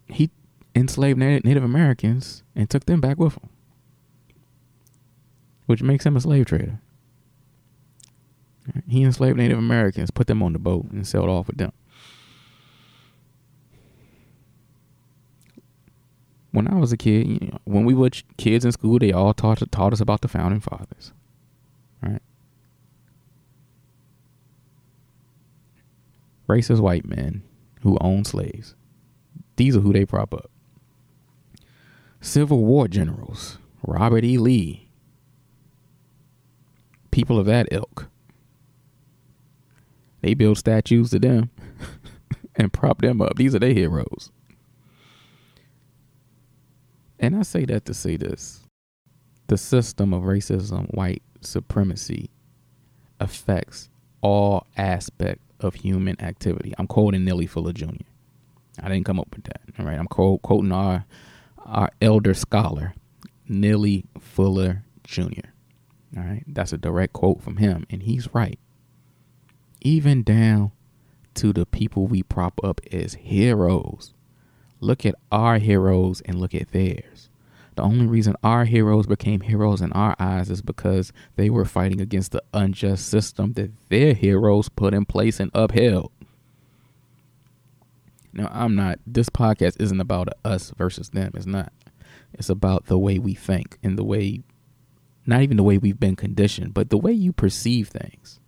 he 0.08 0.30
enslaved 0.76 1.20
Native 1.20 1.64
Americans 1.64 2.44
and 2.56 2.70
took 2.70 2.86
them 2.86 3.02
back 3.02 3.18
with 3.18 3.34
him, 3.34 3.50
which 5.66 5.82
makes 5.82 6.06
him 6.06 6.16
a 6.16 6.22
slave 6.22 6.46
trader. 6.46 6.80
He 8.88 9.04
enslaved 9.04 9.38
Native 9.38 9.58
Americans, 9.58 10.12
put 10.12 10.28
them 10.28 10.44
on 10.44 10.54
the 10.54 10.60
boat, 10.60 10.86
and 10.92 11.08
sailed 11.08 11.30
off 11.30 11.48
with 11.48 11.58
them. 11.58 11.72
When 16.52 16.68
I 16.68 16.76
was 16.76 16.92
a 16.92 16.98
kid, 16.98 17.28
you 17.28 17.48
know, 17.48 17.60
when 17.66 17.86
we 17.86 17.94
were 17.94 18.10
kids 18.38 18.66
in 18.66 18.72
school, 18.72 19.00
they 19.00 19.12
all 19.12 19.34
taught 19.34 19.62
taught 19.72 19.94
us 19.94 20.02
about 20.02 20.22
the 20.22 20.28
founding 20.28 20.60
fathers, 20.60 21.14
right? 22.02 22.22
Racist 26.48 26.80
white 26.80 27.06
men 27.06 27.44
who 27.82 27.98
own 28.00 28.24
slaves. 28.24 28.76
These 29.58 29.76
are 29.76 29.82
who 29.82 29.94
they 29.94 30.06
prop 30.06 30.34
up. 30.34 30.50
Civil 32.22 32.64
War 32.64 32.88
generals, 32.88 33.58
Robert 33.84 34.24
E. 34.24 34.38
Lee, 34.38 34.90
people 37.12 37.40
of 37.40 37.46
that 37.46 37.68
ilk. 37.72 38.08
They 40.22 40.34
build 40.34 40.58
statues 40.58 41.12
to 41.12 41.20
them 41.20 41.52
and 42.56 42.74
prop 42.74 43.02
them 43.02 43.22
up. 43.22 43.36
These 43.36 43.56
are 43.56 43.60
their 43.60 43.74
heroes. 43.74 44.32
And 47.20 47.36
I 47.36 47.42
say 47.44 47.66
that 47.66 47.86
to 47.86 47.94
say 47.94 48.18
this 48.18 48.62
the 49.48 49.58
system 49.58 50.14
of 50.14 50.24
racism, 50.24 50.94
white 50.94 51.24
supremacy 51.42 52.30
affects 53.20 53.90
all 54.22 54.68
aspects 54.76 55.47
of 55.60 55.76
human 55.76 56.20
activity. 56.22 56.74
I'm 56.78 56.88
quoting 56.88 57.26
Neely 57.26 57.48
Fuller 57.48 57.74
Jr. 57.74 58.06
I 58.82 58.90
didn't 58.90 59.06
come 59.06 59.20
up 59.20 59.34
with 59.34 59.46
that. 59.46 59.62
All 59.80 59.86
right, 59.86 59.98
I'm 59.98 60.08
quote, 60.08 60.42
quoting 60.42 60.72
our 60.72 61.06
our 61.66 61.90
elder 62.02 62.34
scholar, 62.34 62.94
Neely 63.48 64.06
Fuller 64.20 64.84
Jr. 65.04 65.50
All 66.16 66.24
right, 66.24 66.44
that's 66.48 66.74
a 66.74 66.78
direct 66.78 67.14
quote 67.14 67.42
from 67.42 67.58
him, 67.58 67.86
and 67.90 68.04
he's 68.04 68.34
right. 68.34 68.60
Even 69.82 70.24
down 70.24 70.72
to 71.36 71.54
the 71.54 71.66
people 71.66 72.08
we 72.08 72.24
prop 72.24 72.60
up 72.64 72.82
as 72.92 73.16
heroes. 73.16 74.14
Look 74.80 75.06
at 75.06 75.16
our 75.32 75.58
heroes 75.58 76.22
and 76.22 76.40
look 76.40 76.56
at 76.56 76.72
theirs. 76.72 77.30
The 77.78 77.84
only 77.84 78.08
reason 78.08 78.36
our 78.42 78.66
heroes 78.66 79.06
became 79.06 79.42
heroes 79.42 79.82
in 79.82 79.92
our 79.94 80.16
eyes 80.18 80.50
is 80.50 80.64
because 80.64 81.14
they 81.36 81.52
were 81.52 81.64
fighting 81.64 82.02
against 82.02 82.32
the 82.32 82.42
unjust 82.52 83.08
system 83.08 83.54
that 83.54 83.72
their 83.90 84.16
heroes 84.16 84.68
put 84.68 84.96
in 84.96 85.06
place 85.06 85.40
and 85.40 85.52
upheld. 85.54 86.12
Now, 88.34 88.50
I'm 88.52 88.74
not, 88.74 88.98
this 89.06 89.30
podcast 89.30 89.80
isn't 89.80 90.02
about 90.02 90.30
us 90.44 90.74
versus 90.76 91.10
them. 91.10 91.34
It's 91.36 91.46
not. 91.46 91.72
It's 92.34 92.50
about 92.50 92.88
the 92.88 92.98
way 92.98 93.20
we 93.20 93.36
think 93.36 93.78
and 93.84 93.96
the 93.96 94.04
way, 94.04 94.42
not 95.28 95.44
even 95.44 95.58
the 95.58 95.64
way 95.64 95.78
we've 95.78 96.00
been 96.00 96.16
conditioned, 96.16 96.74
but 96.74 96.90
the 96.90 96.98
way 96.98 97.12
you 97.12 97.32
perceive 97.32 97.90
things. 97.90 98.40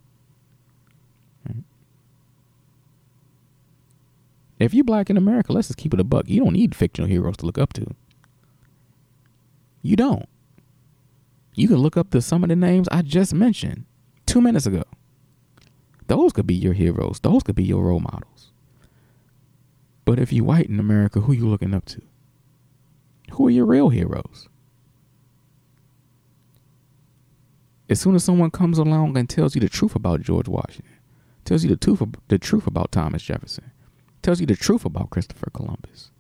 If 4.58 4.74
you're 4.74 4.84
black 4.84 5.12
in 5.12 5.18
America, 5.18 5.54
let's 5.54 5.68
just 5.68 5.78
keep 5.78 5.94
it 5.94 6.00
a 6.00 6.04
buck. 6.04 6.28
You 6.28 6.44
don't 6.44 6.54
need 6.54 6.74
fictional 6.74 7.08
heroes 7.08 7.38
to 7.38 7.46
look 7.46 7.60
up 7.60 7.74
to. 7.74 7.96
You 9.82 9.96
don't. 9.96 10.28
You 11.54 11.68
can 11.68 11.78
look 11.78 11.98
up 11.98 12.12
to 12.12 12.22
some 12.22 12.44
of 12.44 12.50
the 12.50 12.56
names 12.56 12.88
I 12.92 13.02
just 13.02 13.34
mentioned 13.34 13.86
two 14.26 14.42
minutes 14.42 14.66
ago. 14.66 14.84
Those 16.08 16.34
could 16.34 16.48
be 16.48 16.56
your 16.56 16.74
heroes. 16.74 17.20
Those 17.20 17.44
could 17.44 17.56
be 17.56 17.64
your 17.64 17.84
role 17.84 18.00
models. 18.00 18.52
But 20.06 20.20
if 20.20 20.34
you're 20.34 20.46
white 20.46 20.68
in 20.68 20.80
America, 20.80 21.22
who 21.22 21.34
are 21.34 21.36
you 21.36 21.48
looking 21.48 21.74
up 21.74 21.86
to? 21.86 22.02
Who 23.34 23.48
are 23.48 23.52
your 23.52 23.66
real 23.66 23.90
heroes? 23.90 24.50
as 27.90 28.00
soon 28.00 28.16
as 28.16 28.24
someone 28.24 28.52
comes 28.52 28.78
along 28.78 29.18
and 29.18 29.28
tells 29.28 29.56
you 29.56 29.62
the 29.62 29.68
truth 29.68 29.96
about 29.96 30.22
George 30.22 30.48
Washington, 30.48 30.94
tells 31.44 31.64
you 31.64 31.70
the 31.70 31.76
truth 31.76 32.02
the 32.28 32.38
truth 32.38 32.68
about 32.68 32.92
Thomas 32.92 33.24
Jefferson, 33.24 33.72
tells 34.22 34.40
you 34.40 34.46
the 34.46 34.56
truth 34.56 34.86
about 34.86 35.10
Christopher 35.10 35.50
Columbus. 35.52 36.12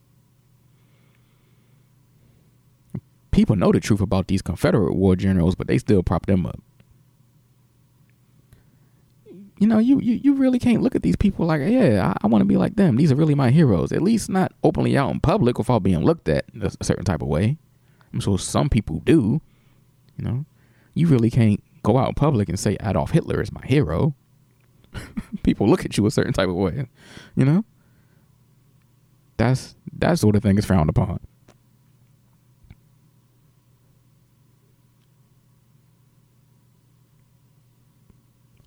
People 3.31 3.55
know 3.55 3.71
the 3.71 3.79
truth 3.79 4.01
about 4.01 4.27
these 4.27 4.41
Confederate 4.41 4.95
war 4.95 5.15
generals, 5.15 5.55
but 5.55 5.67
they 5.67 5.77
still 5.77 6.03
prop 6.03 6.25
them 6.25 6.45
up. 6.45 6.59
You 9.59 9.67
know, 9.67 9.77
you 9.77 9.99
you, 9.99 10.15
you 10.15 10.33
really 10.35 10.57
can't 10.57 10.81
look 10.81 10.95
at 10.95 11.03
these 11.03 11.17
people 11.17 11.45
like, 11.45 11.61
yeah, 11.61 12.13
I, 12.13 12.25
I 12.25 12.27
want 12.27 12.41
to 12.41 12.45
be 12.45 12.57
like 12.57 12.75
them. 12.75 12.95
These 12.95 13.11
are 13.11 13.15
really 13.15 13.35
my 13.35 13.49
heroes. 13.49 13.91
At 13.91 14.01
least 14.01 14.29
not 14.29 14.53
openly 14.63 14.97
out 14.97 15.11
in 15.11 15.19
public 15.19 15.57
without 15.57 15.83
being 15.83 15.99
looked 15.99 16.29
at 16.29 16.45
a 16.61 16.83
certain 16.83 17.05
type 17.05 17.21
of 17.21 17.27
way. 17.27 17.57
I'm 18.13 18.21
sure 18.21 18.39
some 18.39 18.69
people 18.69 19.01
do. 19.01 19.41
You 20.17 20.25
know, 20.25 20.45
you 20.93 21.07
really 21.07 21.29
can't 21.29 21.61
go 21.83 21.97
out 21.97 22.09
in 22.09 22.15
public 22.15 22.49
and 22.49 22.59
say 22.59 22.77
Adolf 22.81 23.11
Hitler 23.11 23.41
is 23.41 23.51
my 23.51 23.65
hero. 23.65 24.15
people 25.43 25.67
look 25.67 25.85
at 25.85 25.97
you 25.97 26.05
a 26.05 26.11
certain 26.11 26.33
type 26.33 26.49
of 26.49 26.55
way. 26.55 26.87
You 27.35 27.45
know, 27.45 27.65
that's 29.37 29.75
that 29.97 30.19
sort 30.19 30.35
of 30.35 30.43
thing 30.43 30.57
is 30.57 30.65
frowned 30.65 30.89
upon. 30.89 31.19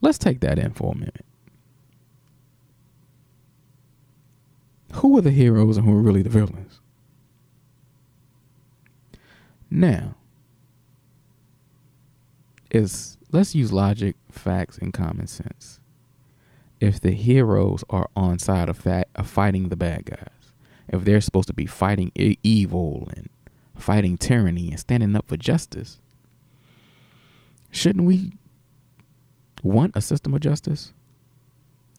Let's 0.02 0.18
take 0.18 0.40
that 0.40 0.59
in 0.59 0.73
for 0.73 0.92
a 0.92 0.97
minute. 0.97 1.25
Who 4.94 5.16
are 5.16 5.23
the 5.23 5.30
heroes 5.30 5.78
and 5.78 5.87
who 5.87 5.97
are 5.97 6.02
really 6.02 6.23
the 6.23 6.28
villains? 6.28 6.80
Now, 9.71 10.16
is 12.71 13.16
let's 13.30 13.54
use 13.54 13.73
logic, 13.73 14.16
facts, 14.30 14.76
and 14.76 14.92
common 14.92 15.28
sense. 15.28 15.80
If 16.80 17.00
the 17.00 17.12
heroes 17.12 17.85
are 17.88 18.11
on 18.16 18.38
side 18.38 18.68
of, 18.68 18.76
fat, 18.76 19.09
of 19.14 19.28
fighting 19.28 19.68
the 19.68 19.76
bad 19.76 20.04
guys, 20.04 20.52
if 20.88 21.04
they're 21.04 21.21
supposed 21.21 21.47
to 21.47 21.54
be 21.54 21.64
fighting 21.64 22.11
evil 22.14 23.09
and 23.16 23.30
fighting 23.76 24.18
tyranny 24.18 24.71
and 24.71 24.80
standing 24.80 25.14
up 25.14 25.28
for 25.28 25.37
justice, 25.37 26.00
shouldn't 27.71 28.04
we 28.04 28.32
want 29.62 29.97
a 29.97 30.00
system 30.00 30.35
of 30.35 30.40
justice? 30.40 30.92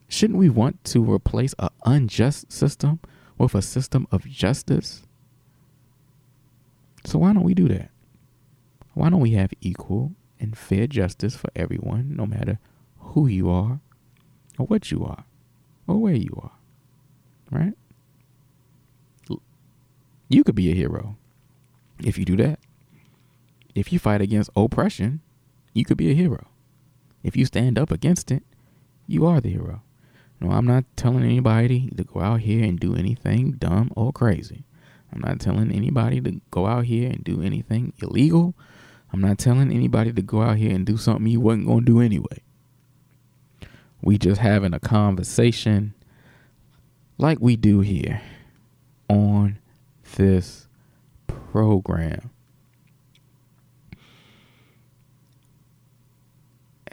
Shouldn't 0.08 0.38
we 0.38 0.48
want 0.48 0.84
to 0.84 1.10
replace 1.10 1.54
an 1.58 1.70
unjust 1.84 2.52
system 2.52 3.00
with 3.38 3.54
a 3.54 3.62
system 3.62 4.06
of 4.12 4.26
justice? 4.26 5.02
So 7.04 7.18
why 7.18 7.32
don't 7.32 7.42
we 7.42 7.54
do 7.54 7.68
that? 7.68 7.90
Why 8.92 9.10
don't 9.10 9.20
we 9.20 9.32
have 9.32 9.52
equal 9.60 10.12
and 10.38 10.56
fair 10.56 10.86
justice 10.86 11.34
for 11.34 11.48
everyone, 11.56 12.14
no 12.14 12.26
matter 12.26 12.58
who 12.98 13.26
you 13.26 13.50
are, 13.50 13.80
or 14.58 14.66
what 14.66 14.90
you 14.90 15.04
are, 15.04 15.24
or 15.86 15.98
where 15.98 16.14
you 16.14 16.38
are? 16.42 16.52
Right? 17.50 17.74
You 20.28 20.44
could 20.44 20.54
be 20.54 20.70
a 20.70 20.74
hero 20.74 21.16
if 21.98 22.18
you 22.18 22.24
do 22.24 22.36
that. 22.36 22.58
If 23.74 23.92
you 23.92 23.98
fight 23.98 24.20
against 24.20 24.50
oppression, 24.56 25.20
you 25.72 25.84
could 25.84 25.96
be 25.96 26.10
a 26.10 26.14
hero. 26.14 26.46
If 27.24 27.36
you 27.36 27.46
stand 27.46 27.78
up 27.78 27.90
against 27.90 28.30
it, 28.30 28.44
you 29.08 29.26
are 29.26 29.40
the 29.40 29.48
hero. 29.48 29.82
No, 30.40 30.50
I'm 30.50 30.66
not 30.66 30.84
telling 30.94 31.24
anybody 31.24 31.90
to 31.96 32.04
go 32.04 32.20
out 32.20 32.40
here 32.40 32.62
and 32.62 32.78
do 32.78 32.94
anything 32.94 33.52
dumb 33.52 33.90
or 33.96 34.12
crazy. 34.12 34.64
I'm 35.12 35.20
not 35.20 35.40
telling 35.40 35.72
anybody 35.72 36.20
to 36.20 36.40
go 36.50 36.66
out 36.66 36.84
here 36.84 37.08
and 37.08 37.24
do 37.24 37.40
anything 37.40 37.94
illegal. 38.02 38.54
I'm 39.12 39.20
not 39.20 39.38
telling 39.38 39.72
anybody 39.72 40.12
to 40.12 40.22
go 40.22 40.42
out 40.42 40.58
here 40.58 40.74
and 40.74 40.84
do 40.84 40.96
something 40.96 41.26
you 41.26 41.40
wasn't 41.40 41.66
going 41.66 41.80
to 41.80 41.92
do 41.92 42.00
anyway. 42.00 42.42
We 44.02 44.18
just 44.18 44.40
having 44.40 44.74
a 44.74 44.80
conversation 44.80 45.94
like 47.16 47.38
we 47.40 47.56
do 47.56 47.80
here 47.80 48.20
on 49.08 49.58
this 50.16 50.66
program. 51.26 52.30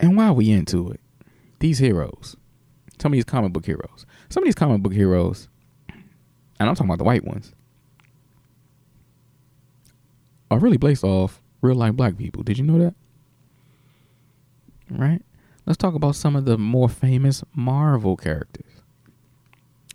And 0.01 0.17
why 0.17 0.25
are 0.25 0.33
we 0.33 0.49
into 0.51 0.89
it? 0.89 0.99
These 1.59 1.77
heroes. 1.77 2.35
Some 2.99 3.13
of 3.13 3.17
these 3.17 3.23
comic 3.23 3.53
book 3.53 3.65
heroes. 3.65 4.05
Some 4.29 4.43
of 4.43 4.45
these 4.45 4.55
comic 4.55 4.81
book 4.81 4.93
heroes, 4.93 5.47
and 5.87 6.69
I'm 6.69 6.75
talking 6.75 6.87
about 6.87 6.97
the 6.97 7.03
white 7.03 7.23
ones, 7.23 7.53
are 10.49 10.59
really 10.59 10.77
based 10.77 11.03
off 11.03 11.41
real 11.61 11.75
life 11.75 11.93
black 11.93 12.17
people. 12.17 12.43
Did 12.43 12.57
you 12.57 12.65
know 12.65 12.79
that? 12.79 12.95
Right? 14.89 15.21
Let's 15.65 15.77
talk 15.77 15.93
about 15.93 16.15
some 16.15 16.35
of 16.35 16.45
the 16.45 16.57
more 16.57 16.89
famous 16.89 17.43
Marvel 17.53 18.17
characters. 18.17 18.71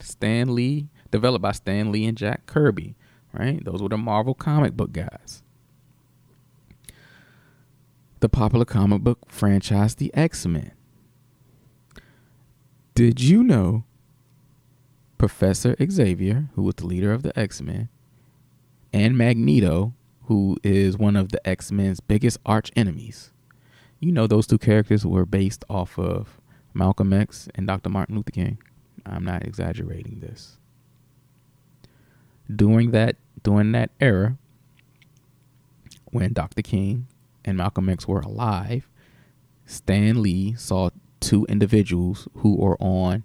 Stan 0.00 0.54
Lee, 0.54 0.88
developed 1.10 1.42
by 1.42 1.52
Stan 1.52 1.90
Lee 1.90 2.06
and 2.06 2.16
Jack 2.16 2.46
Kirby, 2.46 2.94
right? 3.32 3.64
Those 3.64 3.82
were 3.82 3.88
the 3.88 3.98
Marvel 3.98 4.34
comic 4.34 4.76
book 4.76 4.92
guys 4.92 5.42
the 8.26 8.30
popular 8.30 8.64
comic 8.64 9.02
book 9.02 9.20
franchise, 9.28 9.94
the 9.94 10.12
X 10.12 10.46
Men. 10.46 10.72
Did 12.96 13.20
you 13.20 13.44
know 13.44 13.84
Professor 15.16 15.76
Xavier, 15.80 16.48
who 16.56 16.64
was 16.64 16.74
the 16.74 16.88
leader 16.88 17.12
of 17.12 17.22
the 17.22 17.38
X 17.38 17.62
Men, 17.62 17.88
and 18.92 19.16
Magneto, 19.16 19.94
who 20.24 20.56
is 20.64 20.98
one 20.98 21.14
of 21.14 21.30
the 21.30 21.48
X 21.48 21.70
Men's 21.70 22.00
biggest 22.00 22.38
arch 22.44 22.72
enemies? 22.74 23.30
You 24.00 24.10
know, 24.10 24.26
those 24.26 24.48
two 24.48 24.58
characters 24.58 25.06
were 25.06 25.24
based 25.24 25.64
off 25.70 25.96
of 25.96 26.40
Malcolm 26.74 27.12
X 27.12 27.48
and 27.54 27.68
Dr. 27.68 27.90
Martin 27.90 28.16
Luther 28.16 28.32
King. 28.32 28.58
I'm 29.06 29.24
not 29.24 29.44
exaggerating 29.44 30.18
this. 30.18 30.58
During 32.52 32.90
that 32.90 33.14
during 33.44 33.70
that 33.70 33.92
era, 34.00 34.36
when 36.06 36.32
Dr. 36.32 36.62
King 36.62 37.06
and 37.46 37.56
Malcolm 37.56 37.88
X 37.88 38.06
were 38.06 38.20
alive, 38.20 38.90
Stan 39.64 40.22
Lee 40.22 40.54
saw 40.54 40.90
two 41.20 41.46
individuals 41.48 42.28
who 42.34 42.56
were 42.56 42.76
on 42.80 43.24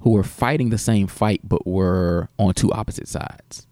who 0.00 0.10
were 0.10 0.22
fighting 0.22 0.70
the 0.70 0.78
same 0.78 1.06
fight 1.06 1.40
but 1.44 1.66
were 1.66 2.28
on 2.38 2.54
two 2.54 2.72
opposite 2.72 3.08
sides. 3.08 3.66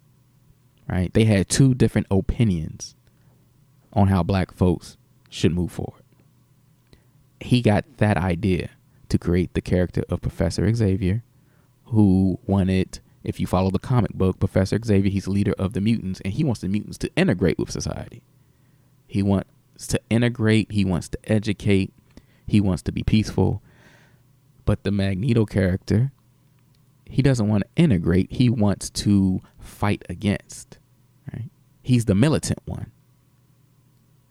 Right? 0.89 1.13
They 1.13 1.25
had 1.25 1.49
two 1.49 1.75
different 1.75 2.07
opinions 2.11 2.95
on 3.93 4.09
how 4.09 4.23
black 4.23 4.53
folks 4.53 4.97
should 5.29 5.53
move 5.53 5.73
forward. 5.73 6.03
He 7.41 7.63
got 7.63 7.85
that 7.99 8.17
idea 8.17 8.71
to 9.09 9.19
create 9.19 9.55
the 9.55 9.61
character 9.61 10.03
of 10.09 10.21
Professor 10.21 10.73
Xavier, 10.75 11.23
who 11.85 12.39
wanted, 12.47 13.01
if 13.25 13.41
you 13.41 13.47
follow 13.47 13.71
the 13.71 13.79
comic 13.79 14.13
book, 14.13 14.39
Professor 14.39 14.79
Xavier, 14.83 15.11
he's 15.11 15.25
the 15.25 15.31
leader 15.31 15.55
of 15.59 15.73
the 15.73 15.81
mutants, 15.81 16.21
and 16.23 16.35
he 16.35 16.45
wants 16.45 16.61
the 16.61 16.69
mutants 16.69 16.99
to 16.99 17.11
integrate 17.17 17.59
with 17.59 17.71
society. 17.71 18.23
He 19.07 19.23
want 19.23 19.47
to 19.87 20.01
integrate, 20.11 20.73
he 20.73 20.85
wants 20.85 21.09
to 21.09 21.19
educate, 21.31 21.93
he 22.47 22.61
wants 22.61 22.83
to 22.83 22.93
be 22.93 23.03
peaceful. 23.03 23.63
But 24.65 24.83
the 24.83 24.91
Magneto 24.91 25.47
character, 25.47 26.13
he 27.07 27.23
doesn't 27.23 27.49
want 27.49 27.65
to 27.65 27.83
integrate, 27.83 28.33
he 28.33 28.51
wants 28.51 28.91
to 28.91 29.41
fight 29.59 30.05
against. 30.09 30.79
Right? 31.33 31.51
He's 31.83 32.05
the 32.05 32.15
militant 32.15 32.61
one. 32.67 32.93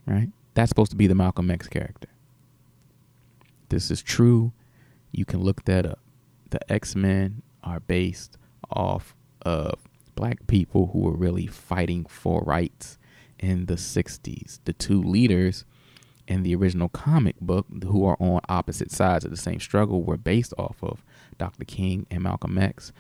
Right? 0.06 0.30
That's 0.54 0.70
supposed 0.70 0.92
to 0.92 0.98
be 0.98 1.08
the 1.08 1.16
Malcolm 1.16 1.50
X 1.50 1.68
character. 1.68 2.10
This 3.70 3.92
is 3.92 4.02
true. 4.02 4.54
You 5.12 5.26
can 5.26 5.42
look 5.42 5.66
that 5.66 5.86
up. 5.86 6.00
The 6.50 6.72
X-Men 6.72 7.42
are 7.64 7.80
based 7.80 8.38
off 8.70 9.16
of 9.42 9.76
black 10.16 10.48
people 10.48 10.88
who 10.94 11.00
were 11.00 11.16
really 11.16 11.48
fighting 11.48 12.06
for 12.06 12.42
rights 12.42 12.98
in 13.40 13.66
the 13.66 13.76
60s. 13.76 14.60
The 14.66 14.74
two 14.74 15.02
leaders 15.02 15.66
in 16.28 16.44
the 16.44 16.56
original 16.56 16.90
comic 16.90 17.40
book, 17.40 17.66
who 17.84 18.06
are 18.06 18.18
on 18.20 18.42
opposite 18.50 18.92
sides 18.92 19.24
of 19.24 19.32
the 19.32 19.38
same 19.38 19.60
struggle, 19.60 20.04
were 20.04 20.18
based 20.18 20.54
off 20.58 20.78
of 20.84 21.04
Dr. 21.38 21.66
King 21.66 22.06
and 22.12 22.24
Malcolm 22.24 22.58
X. 22.58 22.92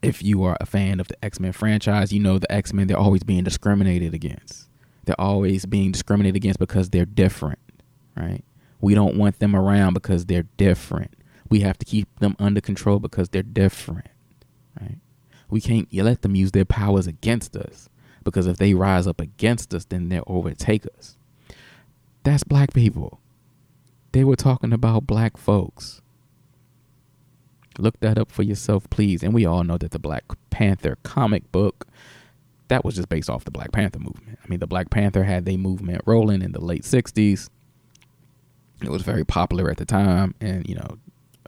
If 0.00 0.22
you 0.22 0.42
are 0.44 0.56
a 0.60 0.66
fan 0.66 0.98
of 0.98 1.08
the 1.08 1.24
X 1.24 1.38
Men 1.38 1.52
franchise, 1.52 2.12
you 2.12 2.20
know 2.20 2.38
the 2.38 2.50
X 2.50 2.72
Men, 2.72 2.86
they're 2.86 2.98
always 2.98 3.22
being 3.22 3.44
discriminated 3.44 4.14
against. 4.14 4.68
They're 5.04 5.20
always 5.20 5.66
being 5.66 5.92
discriminated 5.92 6.36
against 6.36 6.58
because 6.58 6.90
they're 6.90 7.04
different, 7.04 7.58
right? 8.16 8.44
We 8.80 8.94
don't 8.94 9.16
want 9.16 9.38
them 9.38 9.54
around 9.54 9.94
because 9.94 10.26
they're 10.26 10.46
different. 10.56 11.14
We 11.48 11.60
have 11.60 11.78
to 11.78 11.84
keep 11.84 12.08
them 12.18 12.34
under 12.38 12.60
control 12.60 12.98
because 12.98 13.28
they're 13.28 13.42
different, 13.42 14.08
right? 14.80 14.98
We 15.50 15.60
can't 15.60 15.92
let 15.92 16.22
them 16.22 16.34
use 16.34 16.52
their 16.52 16.64
powers 16.64 17.06
against 17.06 17.56
us 17.56 17.88
because 18.24 18.46
if 18.46 18.56
they 18.56 18.74
rise 18.74 19.06
up 19.06 19.20
against 19.20 19.74
us, 19.74 19.84
then 19.84 20.08
they'll 20.08 20.24
overtake 20.26 20.86
us. 20.98 21.16
That's 22.24 22.44
black 22.44 22.72
people. 22.72 23.20
They 24.12 24.24
were 24.24 24.36
talking 24.36 24.72
about 24.72 25.06
black 25.06 25.36
folks. 25.36 26.02
Look 27.78 27.98
that 28.00 28.18
up 28.18 28.30
for 28.30 28.42
yourself, 28.42 28.88
please. 28.90 29.22
And 29.22 29.32
we 29.32 29.46
all 29.46 29.64
know 29.64 29.78
that 29.78 29.92
the 29.92 29.98
Black 29.98 30.24
Panther 30.50 30.98
comic 31.02 31.50
book, 31.52 31.86
that 32.68 32.84
was 32.84 32.96
just 32.96 33.08
based 33.08 33.30
off 33.30 33.44
the 33.44 33.50
Black 33.50 33.72
Panther 33.72 33.98
movement. 33.98 34.38
I 34.44 34.48
mean, 34.48 34.60
the 34.60 34.66
Black 34.66 34.90
Panther 34.90 35.24
had 35.24 35.46
their 35.46 35.56
movement 35.56 36.02
rolling 36.04 36.42
in 36.42 36.52
the 36.52 36.60
late 36.62 36.82
'60s. 36.82 37.48
It 38.82 38.90
was 38.90 39.02
very 39.02 39.24
popular 39.24 39.70
at 39.70 39.78
the 39.78 39.86
time, 39.86 40.34
and 40.40 40.68
you 40.68 40.74
know, 40.74 40.98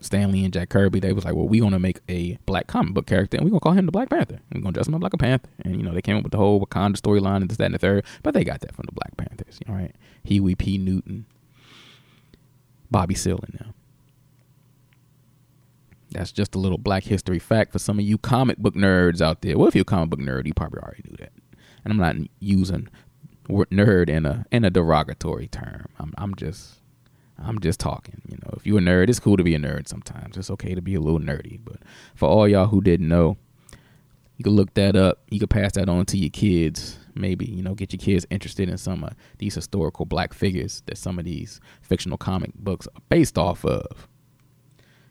Stan 0.05 0.31
Lee 0.31 0.43
and 0.43 0.53
Jack 0.53 0.69
Kirby, 0.69 0.99
they 0.99 1.13
was 1.13 1.25
like, 1.25 1.35
well, 1.35 1.47
we 1.47 1.59
gonna 1.59 1.79
make 1.79 1.99
a 2.09 2.37
black 2.45 2.67
comic 2.67 2.93
book 2.93 3.07
character, 3.07 3.37
and 3.37 3.45
we're 3.45 3.51
gonna 3.51 3.59
call 3.59 3.73
him 3.73 3.85
the 3.85 3.91
Black 3.91 4.09
Panther. 4.09 4.39
We're 4.53 4.61
gonna 4.61 4.73
dress 4.73 4.87
him 4.87 4.95
up 4.95 5.03
like 5.03 5.13
a 5.13 5.17
panther, 5.17 5.49
and 5.63 5.75
you 5.75 5.83
know, 5.83 5.93
they 5.93 6.01
came 6.01 6.17
up 6.17 6.23
with 6.23 6.31
the 6.31 6.37
whole 6.37 6.65
Wakanda 6.65 6.95
storyline 6.95 7.37
and 7.37 7.49
this, 7.49 7.57
that, 7.57 7.65
and 7.65 7.73
the 7.73 7.79
third. 7.79 8.05
But 8.23 8.33
they 8.33 8.43
got 8.43 8.61
that 8.61 8.75
from 8.75 8.85
the 8.85 8.93
Black 8.93 9.17
Panthers, 9.17 9.59
all 9.67 9.75
right? 9.75 9.95
Huey 10.23 10.55
P. 10.55 10.77
Newton, 10.77 11.25
Bobby 12.89 13.15
Seale, 13.15 13.37
them. 13.37 13.73
That's 16.11 16.31
just 16.31 16.55
a 16.55 16.59
little 16.59 16.77
black 16.77 17.03
history 17.03 17.39
fact 17.39 17.73
for 17.73 17.79
some 17.79 17.99
of 17.99 18.05
you 18.05 18.17
comic 18.17 18.57
book 18.57 18.73
nerds 18.73 19.19
out 19.19 19.41
there. 19.41 19.57
Well, 19.57 19.67
if 19.67 19.75
you're 19.75 19.81
a 19.81 19.85
comic 19.85 20.11
book 20.11 20.19
nerd, 20.19 20.45
you 20.47 20.53
probably 20.53 20.79
already 20.79 21.03
knew 21.09 21.17
that. 21.17 21.33
And 21.83 21.91
I'm 21.91 21.97
not 21.97 22.15
using 22.39 22.87
nerd 23.49 24.09
in 24.09 24.25
a 24.25 24.45
in 24.51 24.63
a 24.63 24.69
derogatory 24.69 25.47
term. 25.47 25.87
I'm 25.99 26.13
I'm 26.17 26.33
just 26.35 26.79
I'm 27.37 27.59
just 27.59 27.79
talking. 27.79 28.21
You 28.27 28.37
know, 28.37 28.53
if 28.57 28.65
you're 28.65 28.79
a 28.79 28.81
nerd, 28.81 29.09
it's 29.09 29.19
cool 29.19 29.37
to 29.37 29.43
be 29.43 29.55
a 29.55 29.59
nerd 29.59 29.87
sometimes. 29.87 30.37
It's 30.37 30.49
okay 30.51 30.75
to 30.75 30.81
be 30.81 30.95
a 30.95 30.99
little 30.99 31.19
nerdy. 31.19 31.59
But 31.63 31.77
for 32.15 32.29
all 32.29 32.47
y'all 32.47 32.67
who 32.67 32.81
didn't 32.81 33.07
know, 33.07 33.37
you 34.37 34.43
can 34.43 34.53
look 34.53 34.73
that 34.73 34.95
up. 34.95 35.19
You 35.29 35.39
can 35.39 35.47
pass 35.47 35.73
that 35.73 35.89
on 35.89 36.05
to 36.07 36.17
your 36.17 36.29
kids. 36.29 36.97
Maybe, 37.13 37.45
you 37.45 37.63
know, 37.63 37.73
get 37.73 37.93
your 37.93 37.99
kids 37.99 38.25
interested 38.29 38.67
in 38.67 38.77
some 38.77 39.03
of 39.03 39.13
these 39.37 39.55
historical 39.55 40.05
black 40.05 40.33
figures 40.33 40.83
that 40.87 40.97
some 40.97 41.17
of 41.17 41.25
these 41.25 41.61
fictional 41.81 42.17
comic 42.17 42.53
books 42.55 42.87
are 42.87 43.01
based 43.09 43.37
off 43.37 43.63
of 43.65 44.07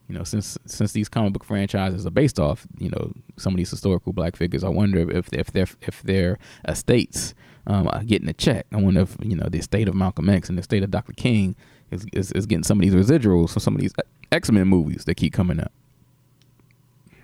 you 0.09 0.15
know, 0.15 0.25
since 0.25 0.59
since 0.67 0.93
these 0.93 1.09
comic 1.09 1.33
book 1.33 1.45
franchises 1.45 2.07
are 2.07 2.11
based 2.11 2.39
off, 2.39 2.67
you 2.79 2.91
know, 2.91 3.13
some 3.37 3.55
of 3.55 3.57
these 3.57 3.71
historical 3.71 4.13
black 4.13 4.37
figures, 4.37 4.63
I 4.63 4.69
wonder 4.69 5.11
if 5.11 5.33
if 5.33 5.53
their 5.53 5.67
if 5.81 6.03
their 6.03 6.39
estates 6.69 7.35
um, 7.67 7.89
are 7.89 8.05
getting 8.05 8.29
a 8.29 8.35
check. 8.35 8.67
I 8.71 8.77
wonder 8.77 9.01
if 9.01 9.17
you 9.23 9.35
know 9.35 9.49
the 9.49 9.59
estate 9.59 9.89
of 9.89 9.95
Malcolm 9.95 10.29
X 10.29 10.49
and 10.49 10.59
the 10.59 10.61
estate 10.61 10.83
of 10.83 10.91
Dr. 10.91 11.15
King 11.15 11.57
is 11.91 12.07
is, 12.13 12.33
is 12.33 12.47
getting 12.47 12.65
some 12.65 12.79
of 12.79 12.83
these 12.83 12.95
residuals 12.95 13.51
from 13.51 13.61
some 13.61 13.75
of 13.75 13.81
these 13.81 13.93
X 14.33 14.51
Men 14.51 14.69
movies 14.69 15.05
that 15.05 15.15
keep 15.17 15.33
coming 15.33 15.61
up. 15.61 15.73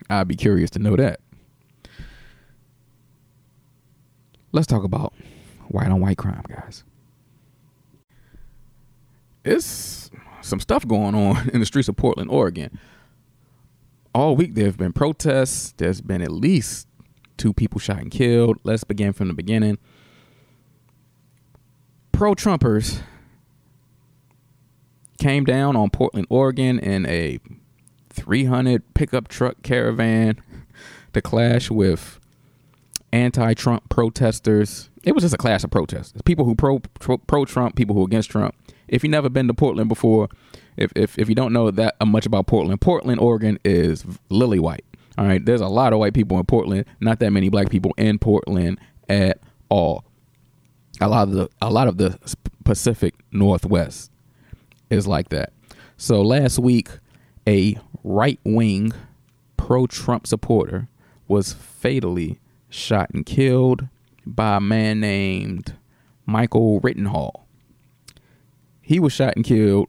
I'd 0.09 0.29
be 0.29 0.37
curious 0.37 0.71
to 0.71 0.79
know 0.79 0.97
that. 0.97 1.21
Let's 4.53 4.67
talk 4.67 4.83
about 4.83 5.15
white 5.69 5.89
on 5.89 6.01
white 6.01 6.19
crime, 6.19 6.43
guys. 6.49 6.83
It's 9.45 10.11
some 10.43 10.61
stuff 10.61 10.87
going 10.87 11.15
on 11.15 11.49
in 11.53 11.61
the 11.61 11.67
streets 11.67 11.89
of 11.89 11.97
Portland, 11.97 12.31
Oregon. 12.31 12.79
All 14.13 14.35
week 14.35 14.55
there 14.55 14.67
have 14.67 14.77
been 14.77 14.93
protests. 14.93 15.73
There's 15.77 16.01
been 16.01 16.23
at 16.23 16.33
least 16.33 16.89
two 17.37 17.53
people 17.53 17.79
shot 17.79 17.99
and 17.99 18.11
killed. 18.11 18.59
Let's 18.65 18.85
begin 18.85 19.13
from 19.13 19.29
the 19.29 19.35
beginning. 19.35 19.79
Pro 22.11 22.35
Trumpers 22.35 23.01
came 25.21 25.45
down 25.45 25.77
on 25.77 25.91
Portland, 25.91 26.27
Oregon 26.29 26.81
in 26.81 27.07
a 27.07 27.39
300 28.11 28.95
pickup 28.95 29.29
truck 29.29 29.63
caravan 29.63 30.43
to 31.13 31.23
clash 31.23 31.71
with 31.71 32.19
anti-Trump 33.13 33.89
protesters. 33.89 34.91
It 35.05 35.13
was 35.13 35.23
just 35.23 35.35
a 35.35 35.39
clash 35.39 35.63
of 35.63 35.71
protesters. 35.71 36.23
People 36.23 36.45
who 36.45 36.57
pro 36.57 36.81
pro 36.81 37.45
Trump, 37.45 37.77
people 37.77 37.95
who 37.95 38.05
against 38.05 38.31
Trump 38.31 38.55
if 38.91 39.05
you've 39.05 39.11
never 39.11 39.29
been 39.29 39.47
to 39.47 39.55
Portland 39.55 39.89
before, 39.89 40.29
if, 40.77 40.93
if, 40.95 41.19
if 41.19 41.29
you 41.29 41.35
don't 41.35 41.53
know 41.53 41.71
that 41.71 41.95
much 42.05 42.27
about 42.27 42.47
Portland, 42.47 42.81
Portland, 42.81 43.21
Oregon 43.21 43.59
is 43.65 44.05
lily 44.29 44.59
white. 44.59 44.85
All 45.17 45.25
right. 45.25 45.45
There's 45.45 45.61
a 45.61 45.69
lot 45.69 45.93
of 45.93 45.99
white 45.99 46.15
people 46.15 46.39
in 46.39 46.45
Portland, 46.45 46.85
not 47.01 47.21
that 47.21 47.31
many 47.31 47.49
black 47.49 47.71
people 47.71 47.95
in 47.97 48.19
Portland 48.19 48.79
at 49.09 49.41
all. 49.69 50.05
A 51.01 51.09
lot 51.09 51.29
of 51.29 51.35
the 51.35 51.49
a 51.63 51.71
lot 51.71 51.89
of 51.89 51.97
the 51.97 52.19
Pacific 52.65 53.15
Northwest 53.33 54.11
is 54.91 55.07
like 55.07 55.31
that. 55.31 55.53
So 55.97 56.21
last 56.23 56.59
week, 56.59 56.89
a 57.47 57.79
right 58.05 58.41
wing 58.45 58.93
pro 59.57 59.87
Trump 59.87 60.27
supporter 60.27 60.89
was 61.29 61.53
fatally 61.53 62.41
shot 62.69 63.11
and 63.11 63.25
killed 63.25 63.89
by 64.27 64.57
a 64.57 64.61
man 64.61 65.01
named 65.01 65.75
Michael 66.27 66.81
Rittenhall. 66.81 67.45
He 68.81 68.99
was 68.99 69.13
shot 69.13 69.37
and 69.37 69.45
killed 69.45 69.89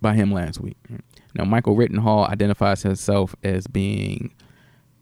by 0.00 0.14
him 0.14 0.32
last 0.32 0.60
week. 0.60 0.76
Now, 1.34 1.44
Michael 1.44 1.76
Rittenhall 1.76 2.28
identifies 2.28 2.82
himself 2.82 3.34
as 3.42 3.66
being 3.66 4.32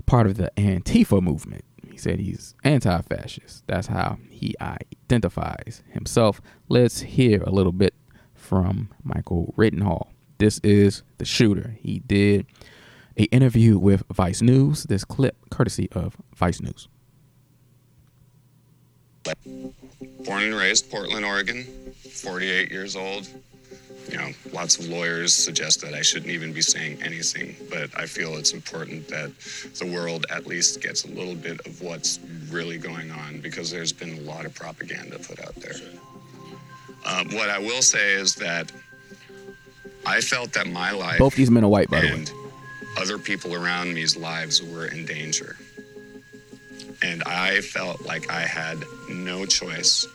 part 0.07 0.27
of 0.27 0.37
the 0.37 0.51
Antifa 0.57 1.21
movement. 1.23 1.65
He 1.91 1.99
said 1.99 2.21
he's 2.21 2.55
anti 2.65 3.03
fascist. 3.03 3.65
That's 3.67 3.89
how 3.89 4.19
he 4.31 4.55
identifies 4.61 5.83
himself. 5.91 6.41
Let's 6.69 7.01
hear 7.01 7.43
a 7.43 7.51
little 7.51 7.73
bit 7.73 7.95
from 8.43 8.91
Michael 9.03 9.55
Rittenhall. 9.57 10.09
This 10.39 10.59
is 10.65 11.03
the 11.19 11.25
shooter. 11.25 11.77
He 11.81 12.01
did 12.01 12.47
a 13.17 13.25
interview 13.25 13.79
with 13.79 14.03
Vice 14.11 14.43
News. 14.43 14.85
This 14.85 15.05
clip, 15.05 15.37
courtesy 15.51 15.89
of 15.93 16.17
Vice 16.35 16.61
News. 16.61 16.89
Born 20.25 20.43
and 20.43 20.55
raised 20.55 20.91
Portland, 20.91 21.25
Oregon. 21.25 21.65
48 22.11 22.71
years 22.71 22.97
old. 22.97 23.29
You 24.11 24.17
know, 24.19 24.31
lots 24.53 24.79
of 24.79 24.89
lawyers 24.89 25.33
suggest 25.33 25.81
that 25.83 25.95
I 25.95 26.03
shouldn't 26.03 26.33
even 26.33 26.53
be 26.53 26.61
saying 26.61 27.03
anything, 27.03 27.55
but 27.71 27.89
I 27.97 28.07
feel 28.07 28.37
it's 28.37 28.53
important 28.53 29.07
that 29.09 29.31
the 29.79 29.87
world 29.87 30.27
at 30.29 30.47
least 30.47 30.83
gets 30.83 31.05
a 31.05 31.09
little 31.09 31.37
bit 31.37 31.65
of 31.67 31.81
what's 31.81 32.19
really 32.51 32.79
going 32.79 33.11
on 33.13 33.41
because 33.41 33.71
there's 33.71 33.93
been 33.93 34.19
a 34.19 34.21
lot 34.23 34.45
of 34.45 34.55
propaganda 34.55 35.19
put 35.21 35.41
out 35.41 35.55
there. 35.55 35.75
Um, 37.05 37.31
what 37.33 37.51
I 37.51 37.59
will 37.59 37.83
say 37.83 38.15
is 38.15 38.37
that 38.37 38.71
I 40.07 40.21
felt 40.21 40.53
that 40.53 40.67
my 40.67 40.93
life. 40.93 41.19
Both 41.19 41.37
these 41.37 41.51
men 41.51 41.65
are 41.65 41.69
white, 41.69 41.91
by 41.91 42.01
the 42.01 42.07
way. 42.09 42.25
Other 42.99 43.19
people 43.19 43.55
around 43.55 43.95
me's 43.95 44.17
lives 44.17 44.63
were 44.63 44.87
in 44.87 45.07
danger. 45.07 45.57
And 47.03 47.23
I 47.25 47.61
felt 47.61 48.03
like 48.03 48.31
I 48.31 48.43
had 48.43 48.79
no 49.09 49.45
choice 49.47 50.07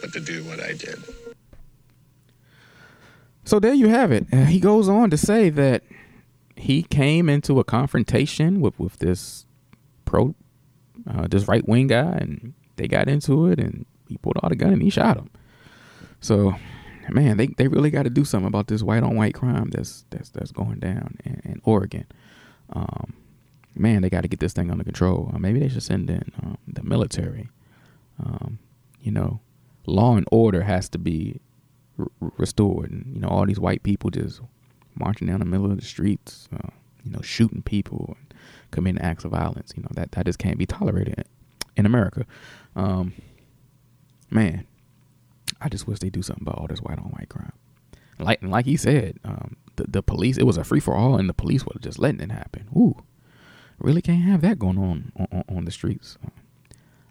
but 0.00 0.12
to 0.14 0.20
do 0.20 0.42
what 0.44 0.60
I 0.60 0.72
did. 0.72 0.98
So 3.44 3.58
there 3.58 3.74
you 3.74 3.88
have 3.88 4.12
it. 4.12 4.26
Uh, 4.32 4.44
he 4.44 4.60
goes 4.60 4.88
on 4.88 5.10
to 5.10 5.16
say 5.16 5.50
that 5.50 5.82
he 6.56 6.82
came 6.82 7.28
into 7.28 7.58
a 7.58 7.64
confrontation 7.64 8.60
with 8.60 8.78
with 8.78 8.98
this 8.98 9.46
pro, 10.04 10.34
uh, 11.08 11.26
this 11.28 11.48
right 11.48 11.66
wing 11.66 11.88
guy, 11.88 12.16
and 12.20 12.54
they 12.76 12.86
got 12.86 13.08
into 13.08 13.46
it, 13.46 13.58
and 13.58 13.86
he 14.08 14.18
pulled 14.18 14.36
out 14.42 14.52
a 14.52 14.56
gun 14.56 14.72
and 14.72 14.82
he 14.82 14.90
shot 14.90 15.16
him. 15.16 15.30
So, 16.20 16.54
man, 17.08 17.36
they, 17.36 17.48
they 17.48 17.68
really 17.68 17.90
got 17.90 18.02
to 18.04 18.10
do 18.10 18.24
something 18.24 18.48
about 18.48 18.68
this 18.68 18.82
white 18.82 19.02
on 19.02 19.16
white 19.16 19.34
crime 19.34 19.70
that's 19.70 20.04
that's 20.10 20.30
that's 20.30 20.52
going 20.52 20.78
down 20.78 21.16
in, 21.24 21.40
in 21.44 21.60
Oregon. 21.64 22.06
Um, 22.72 23.14
man, 23.74 24.02
they 24.02 24.10
got 24.10 24.22
to 24.22 24.28
get 24.28 24.40
this 24.40 24.52
thing 24.52 24.70
under 24.70 24.84
control. 24.84 25.30
Uh, 25.34 25.38
maybe 25.38 25.60
they 25.60 25.68
should 25.68 25.82
send 25.82 26.10
in 26.10 26.32
um, 26.42 26.58
the 26.66 26.82
military. 26.82 27.48
Um, 28.24 28.58
you 29.00 29.10
know, 29.10 29.40
law 29.86 30.16
and 30.16 30.26
order 30.30 30.62
has 30.62 30.88
to 30.90 30.98
be 30.98 31.40
restored. 32.20 32.90
And 32.90 33.14
you 33.14 33.20
know, 33.20 33.28
all 33.28 33.46
these 33.46 33.60
white 33.60 33.82
people 33.82 34.10
just 34.10 34.40
marching 34.94 35.26
down 35.26 35.40
the 35.40 35.46
middle 35.46 35.70
of 35.70 35.78
the 35.78 35.84
streets, 35.84 36.48
uh, 36.54 36.68
you 37.04 37.10
know, 37.10 37.20
shooting 37.22 37.62
people 37.62 38.16
and 38.18 38.34
committing 38.70 39.00
acts 39.00 39.24
of 39.24 39.30
violence. 39.30 39.72
You 39.76 39.82
know, 39.82 39.90
that 39.92 40.12
that 40.12 40.26
just 40.26 40.38
can't 40.38 40.58
be 40.58 40.66
tolerated 40.66 41.24
in 41.76 41.86
America. 41.86 42.26
Um, 42.76 43.14
man, 44.30 44.66
I 45.60 45.68
just 45.68 45.86
wish 45.86 45.98
they 45.98 46.10
do 46.10 46.22
something 46.22 46.46
about 46.46 46.58
all 46.58 46.66
this 46.66 46.80
white 46.80 46.98
on 46.98 47.04
white 47.04 47.28
crime. 47.28 47.52
Like 48.18 48.42
like 48.42 48.66
he 48.66 48.76
said, 48.76 49.18
um, 49.24 49.56
the 49.76 49.84
the 49.88 50.02
police 50.02 50.38
it 50.38 50.46
was 50.46 50.56
a 50.56 50.64
free 50.64 50.80
for 50.80 50.94
all, 50.94 51.16
and 51.16 51.28
the 51.28 51.34
police 51.34 51.64
were 51.64 51.78
just 51.80 51.98
letting 51.98 52.20
it 52.20 52.32
happen. 52.32 52.68
Ooh, 52.76 53.02
really 53.78 54.02
can't 54.02 54.22
have 54.22 54.42
that 54.42 54.58
going 54.58 54.78
on 54.78 55.12
on, 55.16 55.44
on 55.48 55.64
the 55.64 55.70
streets. 55.70 56.18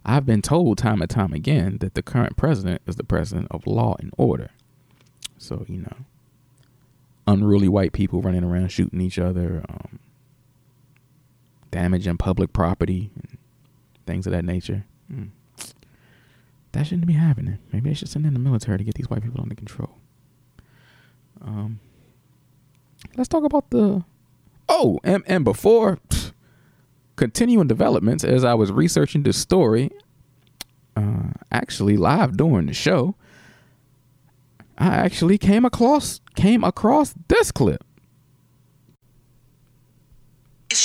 I've 0.06 0.26
been 0.26 0.42
told 0.42 0.78
time 0.78 1.02
and 1.02 1.10
time 1.10 1.34
again 1.34 1.78
that 1.80 1.94
the 1.94 2.02
current 2.02 2.38
president 2.38 2.82
is 2.88 2.96
the 2.96 3.04
president 3.04 3.48
of 3.52 3.68
law 3.68 3.96
and 4.00 4.12
order. 4.18 4.52
So 5.38 5.66
you 5.68 5.82
know, 5.82 5.98
unruly 7.28 7.68
white 7.68 7.94
people 7.94 8.22
running 8.22 8.44
around 8.44 8.70
shooting 8.70 9.02
each 9.02 9.20
other, 9.20 9.64
um, 9.70 10.00
damaging 11.72 12.18
public 12.18 12.54
property, 12.54 13.12
and 13.16 13.38
things 14.06 14.26
of 14.28 14.32
that 14.34 14.46
nature. 14.46 14.86
Mm. 15.12 15.30
That 16.72 16.86
shouldn't 16.86 17.08
be 17.08 17.14
happening. 17.14 17.60
Maybe 17.72 17.90
they 17.90 17.94
should 17.96 18.10
send 18.10 18.26
in 18.26 18.34
the 18.34 18.40
military 18.40 18.78
to 18.78 18.84
get 18.84 18.96
these 18.96 19.10
white 19.10 19.24
people 19.24 19.42
under 19.42 19.56
control. 19.56 19.98
Um, 21.42 21.80
let's 23.16 23.28
talk 23.28 23.44
about 23.44 23.70
the. 23.72 24.04
Oh, 24.68 25.00
and 25.04 25.24
and 25.26 25.44
before 25.44 25.98
pff, 26.10 26.34
continuing 27.16 27.68
developments, 27.68 28.24
as 28.24 28.44
I 28.44 28.54
was 28.54 28.72
researching 28.72 29.24
this 29.24 29.38
story, 29.38 29.90
uh, 30.96 31.32
actually 31.52 31.98
live 31.98 32.38
during 32.38 32.68
the 32.68 32.74
show, 32.74 33.16
I 34.78 34.88
actually 34.88 35.38
came 35.38 35.66
across 35.66 36.22
came 36.36 36.64
across 36.64 37.16
this 37.28 37.52
clip. 37.52 37.84
And 40.72 40.78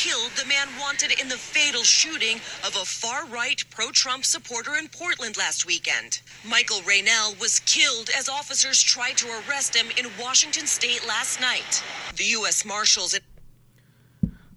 killed 0.00 0.30
the 0.30 0.46
man 0.46 0.66
wanted 0.80 1.20
in 1.20 1.28
the 1.28 1.36
fatal 1.36 1.82
shooting 1.82 2.36
of 2.66 2.74
a 2.74 2.86
far 2.86 3.26
right 3.26 3.62
pro 3.68 3.90
Trump 3.90 4.24
supporter 4.24 4.76
in 4.76 4.88
Portland 4.88 5.36
last 5.36 5.66
weekend. 5.66 6.22
Michael 6.48 6.78
Reinoehl 6.78 7.38
was 7.38 7.60
killed 7.66 8.08
as 8.16 8.26
officers 8.26 8.82
tried 8.82 9.18
to 9.18 9.26
arrest 9.26 9.76
him 9.76 9.88
in 9.98 10.10
Washington 10.18 10.66
state 10.66 11.06
last 11.06 11.38
night. 11.38 11.84
The 12.16 12.24
U.S. 12.24 12.64
Marshals. 12.64 13.20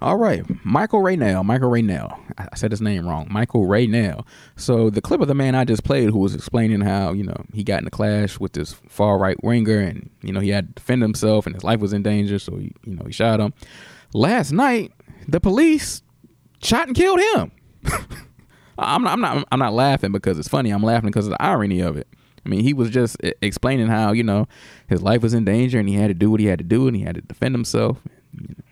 All 0.01 0.15
right, 0.15 0.45
Michael 0.63 1.01
Reinoehl. 1.01 1.43
Michael 1.43 1.69
Reinoehl. 1.69 2.17
I 2.37 2.55
said 2.55 2.71
his 2.71 2.81
name 2.81 3.05
wrong. 3.05 3.27
Michael 3.29 3.67
Reinoehl. 3.67 4.25
So 4.55 4.89
the 4.89 5.01
clip 5.01 5.19
of 5.19 5.27
the 5.27 5.35
man 5.35 5.55
I 5.55 5.65
just 5.65 5.83
played, 5.83 6.09
who 6.09 6.19
was 6.19 6.33
explaining 6.33 6.79
how 6.79 7.11
you 7.11 7.23
know 7.23 7.43
he 7.53 7.65
got 7.65 7.81
in 7.81 7.87
a 7.87 7.91
clash 7.91 8.39
with 8.39 8.53
this 8.53 8.75
far 8.87 9.17
right 9.17 9.43
winger, 9.43 9.79
and 9.79 10.09
you 10.21 10.31
know 10.31 10.39
he 10.39 10.51
had 10.51 10.67
to 10.69 10.73
defend 10.75 11.01
himself, 11.01 11.45
and 11.45 11.53
his 11.53 11.65
life 11.65 11.81
was 11.81 11.91
in 11.91 12.01
danger, 12.01 12.39
so 12.39 12.55
he, 12.55 12.71
you 12.85 12.95
know 12.95 13.03
he 13.03 13.11
shot 13.11 13.41
him. 13.41 13.53
Last 14.13 14.51
night, 14.51 14.93
the 15.27 15.39
police 15.39 16.01
shot 16.61 16.87
and 16.87 16.95
killed 16.95 17.19
him. 17.19 17.51
I'm 18.77 19.03
not, 19.03 19.13
I'm 19.13 19.21
not. 19.21 19.47
I'm 19.51 19.59
not 19.59 19.73
laughing 19.73 20.11
because 20.11 20.39
it's 20.39 20.47
funny. 20.47 20.71
I'm 20.71 20.83
laughing 20.83 21.09
because 21.09 21.27
of 21.27 21.31
the 21.31 21.41
irony 21.41 21.79
of 21.79 21.97
it. 21.97 22.07
I 22.45 22.49
mean, 22.49 22.61
he 22.61 22.73
was 22.73 22.89
just 22.89 23.17
explaining 23.41 23.87
how 23.87 24.11
you 24.11 24.23
know 24.23 24.47
his 24.87 25.01
life 25.01 25.21
was 25.21 25.33
in 25.33 25.45
danger, 25.45 25.79
and 25.79 25.87
he 25.87 25.95
had 25.95 26.07
to 26.07 26.13
do 26.13 26.31
what 26.31 26.39
he 26.39 26.47
had 26.47 26.59
to 26.59 26.65
do, 26.65 26.87
and 26.87 26.95
he 26.95 27.03
had 27.03 27.15
to 27.15 27.21
defend 27.21 27.55
himself. 27.55 27.99
You 28.33 28.47
know 28.49 28.63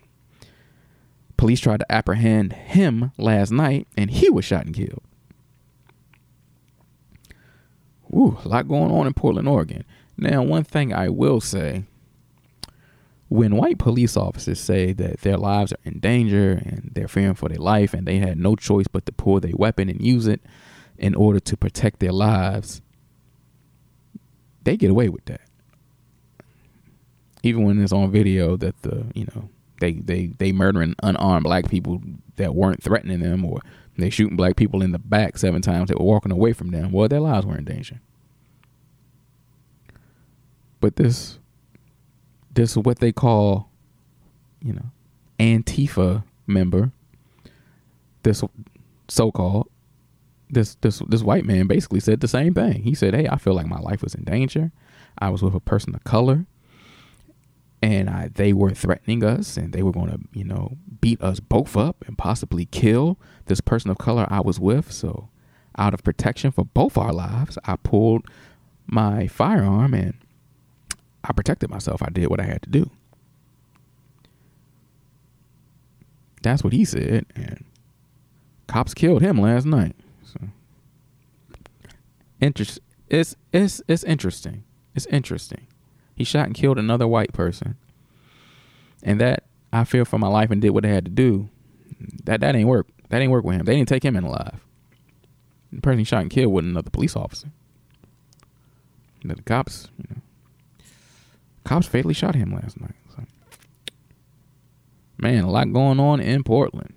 Police 1.42 1.58
tried 1.58 1.80
to 1.80 1.90
apprehend 1.92 2.52
him 2.52 3.10
last 3.18 3.50
night 3.50 3.88
and 3.96 4.12
he 4.12 4.30
was 4.30 4.44
shot 4.44 4.64
and 4.64 4.72
killed. 4.72 5.02
Ooh, 8.14 8.38
a 8.44 8.48
lot 8.48 8.68
going 8.68 8.92
on 8.92 9.08
in 9.08 9.12
Portland, 9.12 9.48
Oregon. 9.48 9.82
Now, 10.16 10.44
one 10.44 10.62
thing 10.62 10.94
I 10.94 11.08
will 11.08 11.40
say 11.40 11.82
when 13.32 13.56
white 13.56 13.78
police 13.78 14.14
officers 14.16 14.60
say 14.60 14.92
that 14.92 15.20
their 15.22 15.38
lives 15.38 15.72
are 15.72 15.78
in 15.84 15.98
danger 16.00 16.52
and 16.52 16.90
they're 16.92 17.08
fearing 17.08 17.34
for 17.34 17.48
their 17.48 17.58
life 17.58 17.94
and 17.94 18.06
they 18.06 18.18
had 18.18 18.38
no 18.38 18.54
choice 18.54 18.86
but 18.86 19.06
to 19.06 19.12
pull 19.12 19.40
their 19.40 19.56
weapon 19.56 19.88
and 19.88 20.04
use 20.04 20.26
it 20.26 20.42
in 20.98 21.14
order 21.14 21.40
to 21.40 21.56
protect 21.56 21.98
their 22.00 22.12
lives, 22.12 22.82
they 24.62 24.76
get 24.76 24.90
away 24.90 25.08
with 25.08 25.24
that. 25.24 25.40
Even 27.42 27.64
when 27.64 27.82
it's 27.82 27.92
on 27.92 28.10
video 28.10 28.56
that 28.58 28.82
the, 28.82 29.06
you 29.14 29.26
know, 29.34 29.48
they 29.80 29.94
they 29.94 30.26
they 30.26 30.52
murdering 30.52 30.94
unarmed 31.02 31.44
black 31.44 31.68
people 31.68 32.00
that 32.36 32.54
weren't 32.54 32.82
threatening 32.82 33.18
them, 33.18 33.44
or 33.44 33.62
they 33.96 34.10
shooting 34.10 34.36
black 34.36 34.54
people 34.56 34.82
in 34.82 34.92
the 34.92 34.98
back 34.98 35.38
seven 35.38 35.60
times 35.60 35.88
that 35.88 35.98
were 35.98 36.04
walking 36.04 36.30
away 36.30 36.52
from 36.52 36.70
them. 36.70 36.92
Well, 36.92 37.08
their 37.08 37.18
lives 37.18 37.46
were 37.46 37.56
in 37.56 37.64
danger. 37.64 38.00
But 40.80 40.96
this 40.96 41.38
this 42.54 42.72
is 42.72 42.78
what 42.78 42.98
they 42.98 43.12
call, 43.12 43.70
you 44.60 44.72
know, 44.72 44.86
Antifa 45.38 46.24
member. 46.46 46.92
This 48.22 48.44
so-called 49.08 49.68
this 50.48 50.76
this 50.82 51.00
this 51.08 51.22
white 51.22 51.44
man 51.44 51.66
basically 51.66 52.00
said 52.00 52.20
the 52.20 52.28
same 52.28 52.54
thing. 52.54 52.82
He 52.82 52.94
said, 52.94 53.14
"Hey, 53.14 53.26
I 53.26 53.36
feel 53.38 53.54
like 53.54 53.66
my 53.66 53.80
life 53.80 54.02
was 54.02 54.14
in 54.14 54.24
danger. 54.24 54.70
I 55.18 55.30
was 55.30 55.42
with 55.42 55.54
a 55.54 55.60
person 55.60 55.94
of 55.94 56.04
color 56.04 56.46
and 57.82 58.08
I, 58.08 58.30
they 58.32 58.52
were 58.52 58.70
threatening 58.70 59.24
us 59.24 59.56
and 59.56 59.72
they 59.72 59.82
were 59.82 59.92
going 59.92 60.10
to 60.10 60.20
you 60.32 60.44
know 60.44 60.78
beat 61.00 61.20
us 61.20 61.40
both 61.40 61.76
up 61.76 62.04
and 62.06 62.16
possibly 62.16 62.66
kill 62.66 63.18
this 63.46 63.60
person 63.60 63.90
of 63.90 63.98
color 63.98 64.26
i 64.30 64.40
was 64.40 64.60
with 64.60 64.92
so 64.92 65.28
out 65.76 65.92
of 65.92 66.04
protection 66.04 66.52
for 66.52 66.64
both 66.64 66.96
our 66.96 67.12
lives 67.12 67.58
i 67.64 67.76
pulled 67.76 68.24
my 68.86 69.26
firearm 69.26 69.92
and 69.92 70.14
i 71.24 71.32
protected 71.32 71.70
myself 71.70 72.02
i 72.02 72.08
did 72.08 72.28
what 72.28 72.40
i 72.40 72.44
had 72.44 72.62
to 72.62 72.70
do 72.70 72.90
that's 76.42 76.64
what 76.64 76.72
he 76.72 76.84
said 76.84 77.26
and 77.34 77.64
cops 78.66 78.94
killed 78.94 79.22
him 79.22 79.40
last 79.40 79.66
night 79.66 79.96
so 80.24 80.40
interest 82.40 82.80
it's 83.08 83.36
it's 83.52 83.82
it's 83.88 84.04
interesting 84.04 84.64
it's 84.94 85.06
interesting 85.06 85.66
he 86.14 86.24
shot 86.24 86.46
and 86.46 86.54
killed 86.54 86.78
another 86.78 87.08
white 87.08 87.32
person. 87.32 87.76
And 89.02 89.20
that 89.20 89.44
I 89.72 89.84
fear 89.84 90.04
for 90.04 90.18
my 90.18 90.28
life 90.28 90.50
and 90.50 90.62
did 90.62 90.70
what 90.70 90.84
I 90.84 90.88
had 90.88 91.04
to 91.04 91.10
do. 91.10 91.48
That 92.24 92.40
that 92.40 92.54
ain't 92.54 92.68
work. 92.68 92.86
That 93.08 93.20
ain't 93.20 93.32
work 93.32 93.44
with 93.44 93.56
him. 93.56 93.64
They 93.64 93.74
didn't 93.74 93.88
take 93.88 94.04
him 94.04 94.16
in 94.16 94.24
alive. 94.24 94.60
The 95.72 95.80
person 95.80 95.98
he 95.98 96.04
shot 96.04 96.22
and 96.22 96.30
killed 96.30 96.52
wasn't 96.52 96.72
another 96.72 96.90
police 96.90 97.16
officer. 97.16 97.48
the 99.24 99.42
cops, 99.42 99.88
you 99.98 100.04
know, 100.10 100.21
cops 101.64 101.86
fatally 101.86 102.14
shot 102.14 102.34
him 102.34 102.52
last 102.52 102.80
night. 102.80 102.94
So. 103.16 103.24
Man, 105.18 105.44
a 105.44 105.50
lot 105.50 105.72
going 105.72 106.00
on 106.00 106.20
in 106.20 106.42
Portland. 106.42 106.94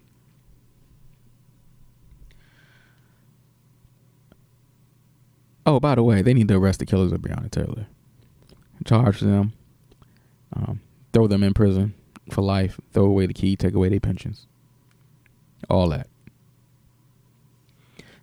Oh, 5.67 5.80
by 5.80 5.95
the 5.95 6.04
way, 6.04 6.21
they 6.21 6.34
need 6.34 6.47
to 6.49 6.56
arrest 6.56 6.80
the 6.80 6.86
killers 6.86 7.12
of 7.12 7.21
Breonna 7.21 7.49
Taylor 7.49 7.88
charge 8.84 9.19
them, 9.19 9.54
um, 10.54 10.82
throw 11.13 11.28
them 11.28 11.43
in 11.43 11.54
prison 11.54 11.93
for 12.30 12.41
life, 12.41 12.80
throw 12.91 13.06
away 13.06 13.25
the 13.25 13.34
key, 13.34 13.56
take 13.56 13.73
away 13.73 13.89
their 13.89 13.99
pensions, 13.99 14.47
all 15.69 15.89
that. 15.89 16.08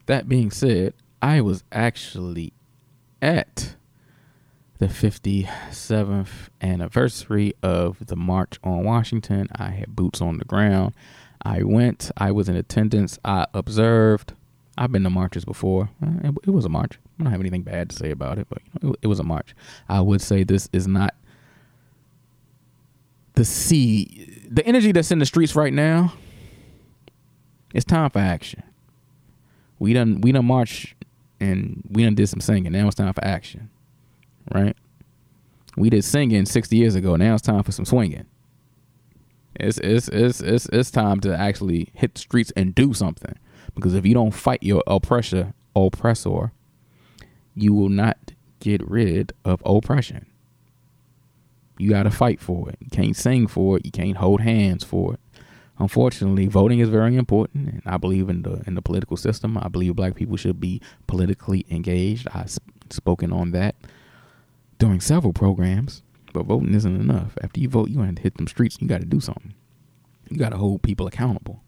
That 0.06 0.28
being 0.28 0.50
said, 0.50 0.94
I 1.20 1.40
was 1.40 1.64
actually 1.72 2.52
at 3.20 3.76
the 4.82 4.88
57th 4.88 6.48
anniversary 6.60 7.54
of 7.62 8.04
the 8.04 8.16
March 8.16 8.58
on 8.64 8.82
Washington. 8.82 9.46
I 9.54 9.70
had 9.70 9.94
boots 9.94 10.20
on 10.20 10.38
the 10.38 10.44
ground. 10.44 10.92
I 11.40 11.62
went, 11.62 12.10
I 12.16 12.32
was 12.32 12.48
in 12.48 12.56
attendance, 12.56 13.16
I 13.24 13.46
observed. 13.54 14.32
I've 14.76 14.90
been 14.90 15.04
to 15.04 15.10
marches 15.10 15.44
before. 15.44 15.88
Uh, 16.04 16.32
it, 16.42 16.50
was 16.50 16.64
a 16.64 16.68
march. 16.68 16.98
I 17.20 17.22
don't 17.22 17.30
have 17.30 17.40
anything 17.40 17.62
bad 17.62 17.90
to 17.90 17.96
say 17.96 18.10
about 18.10 18.40
it, 18.40 18.48
but 18.48 18.58
it, 18.82 18.96
it 19.02 19.06
was 19.06 19.20
a 19.20 19.22
march. 19.22 19.54
I 19.88 20.00
would 20.00 20.20
say 20.20 20.42
this 20.42 20.68
is 20.72 20.88
not 20.88 21.14
the 23.34 23.44
sea, 23.44 24.48
the 24.50 24.66
energy 24.66 24.90
that's 24.90 25.12
in 25.12 25.20
the 25.20 25.26
streets 25.26 25.54
right 25.54 25.72
now. 25.72 26.12
It's 27.72 27.84
time 27.84 28.10
for 28.10 28.18
action. 28.18 28.64
We 29.78 29.92
done 29.92 30.22
we 30.22 30.32
done 30.32 30.46
march 30.46 30.96
and 31.38 31.84
we 31.88 32.02
done 32.02 32.16
did 32.16 32.28
some 32.28 32.40
singing. 32.40 32.72
Now 32.72 32.88
it's 32.88 32.96
time 32.96 33.12
for 33.12 33.24
action, 33.24 33.70
right? 34.52 34.76
We 35.76 35.90
did 35.90 36.04
singing 36.04 36.46
sixty 36.46 36.76
years 36.76 36.94
ago. 36.94 37.16
Now 37.16 37.34
it's 37.34 37.42
time 37.42 37.62
for 37.62 37.72
some 37.72 37.84
swinging. 37.84 38.26
It's 39.54 39.78
it's 39.78 40.08
it's 40.08 40.40
it's 40.40 40.66
it's 40.66 40.90
time 40.90 41.20
to 41.20 41.36
actually 41.36 41.90
hit 41.94 42.14
the 42.14 42.20
streets 42.20 42.52
and 42.56 42.74
do 42.74 42.94
something. 42.94 43.38
Because 43.74 43.94
if 43.94 44.04
you 44.04 44.14
don't 44.14 44.32
fight 44.32 44.62
your 44.62 44.82
oppressor, 44.86 45.54
oppressor, 45.74 46.52
you 47.54 47.72
will 47.72 47.88
not 47.88 48.18
get 48.60 48.86
rid 48.88 49.32
of 49.44 49.62
oppression. 49.64 50.26
You 51.78 51.90
got 51.90 52.04
to 52.04 52.10
fight 52.10 52.40
for 52.40 52.68
it. 52.68 52.76
You 52.80 52.90
can't 52.90 53.16
sing 53.16 53.46
for 53.46 53.78
it. 53.78 53.86
You 53.86 53.90
can't 53.90 54.18
hold 54.18 54.42
hands 54.42 54.84
for 54.84 55.14
it. 55.14 55.20
Unfortunately, 55.78 56.46
voting 56.46 56.78
is 56.78 56.90
very 56.90 57.16
important, 57.16 57.68
and 57.68 57.82
I 57.86 57.96
believe 57.96 58.28
in 58.28 58.42
the 58.42 58.62
in 58.66 58.74
the 58.74 58.82
political 58.82 59.16
system. 59.16 59.58
I 59.58 59.68
believe 59.68 59.96
black 59.96 60.14
people 60.14 60.36
should 60.36 60.60
be 60.60 60.80
politically 61.06 61.66
engaged. 61.70 62.28
I've 62.32 62.56
spoken 62.90 63.32
on 63.32 63.52
that 63.52 63.74
during 64.78 65.00
several 65.00 65.32
programs, 65.32 66.02
but 66.32 66.46
voting 66.46 66.74
isn't 66.74 67.00
enough. 67.00 67.36
After 67.42 67.60
you 67.60 67.68
vote, 67.68 67.90
you 67.90 67.98
got 67.98 68.16
to 68.16 68.22
hit 68.22 68.36
them 68.36 68.46
streets. 68.46 68.78
You 68.80 68.88
got 68.88 69.00
to 69.00 69.06
do 69.06 69.20
something. 69.20 69.54
You 70.30 70.38
got 70.38 70.50
to 70.50 70.56
hold 70.56 70.82
people 70.82 71.06
accountable. 71.06 71.62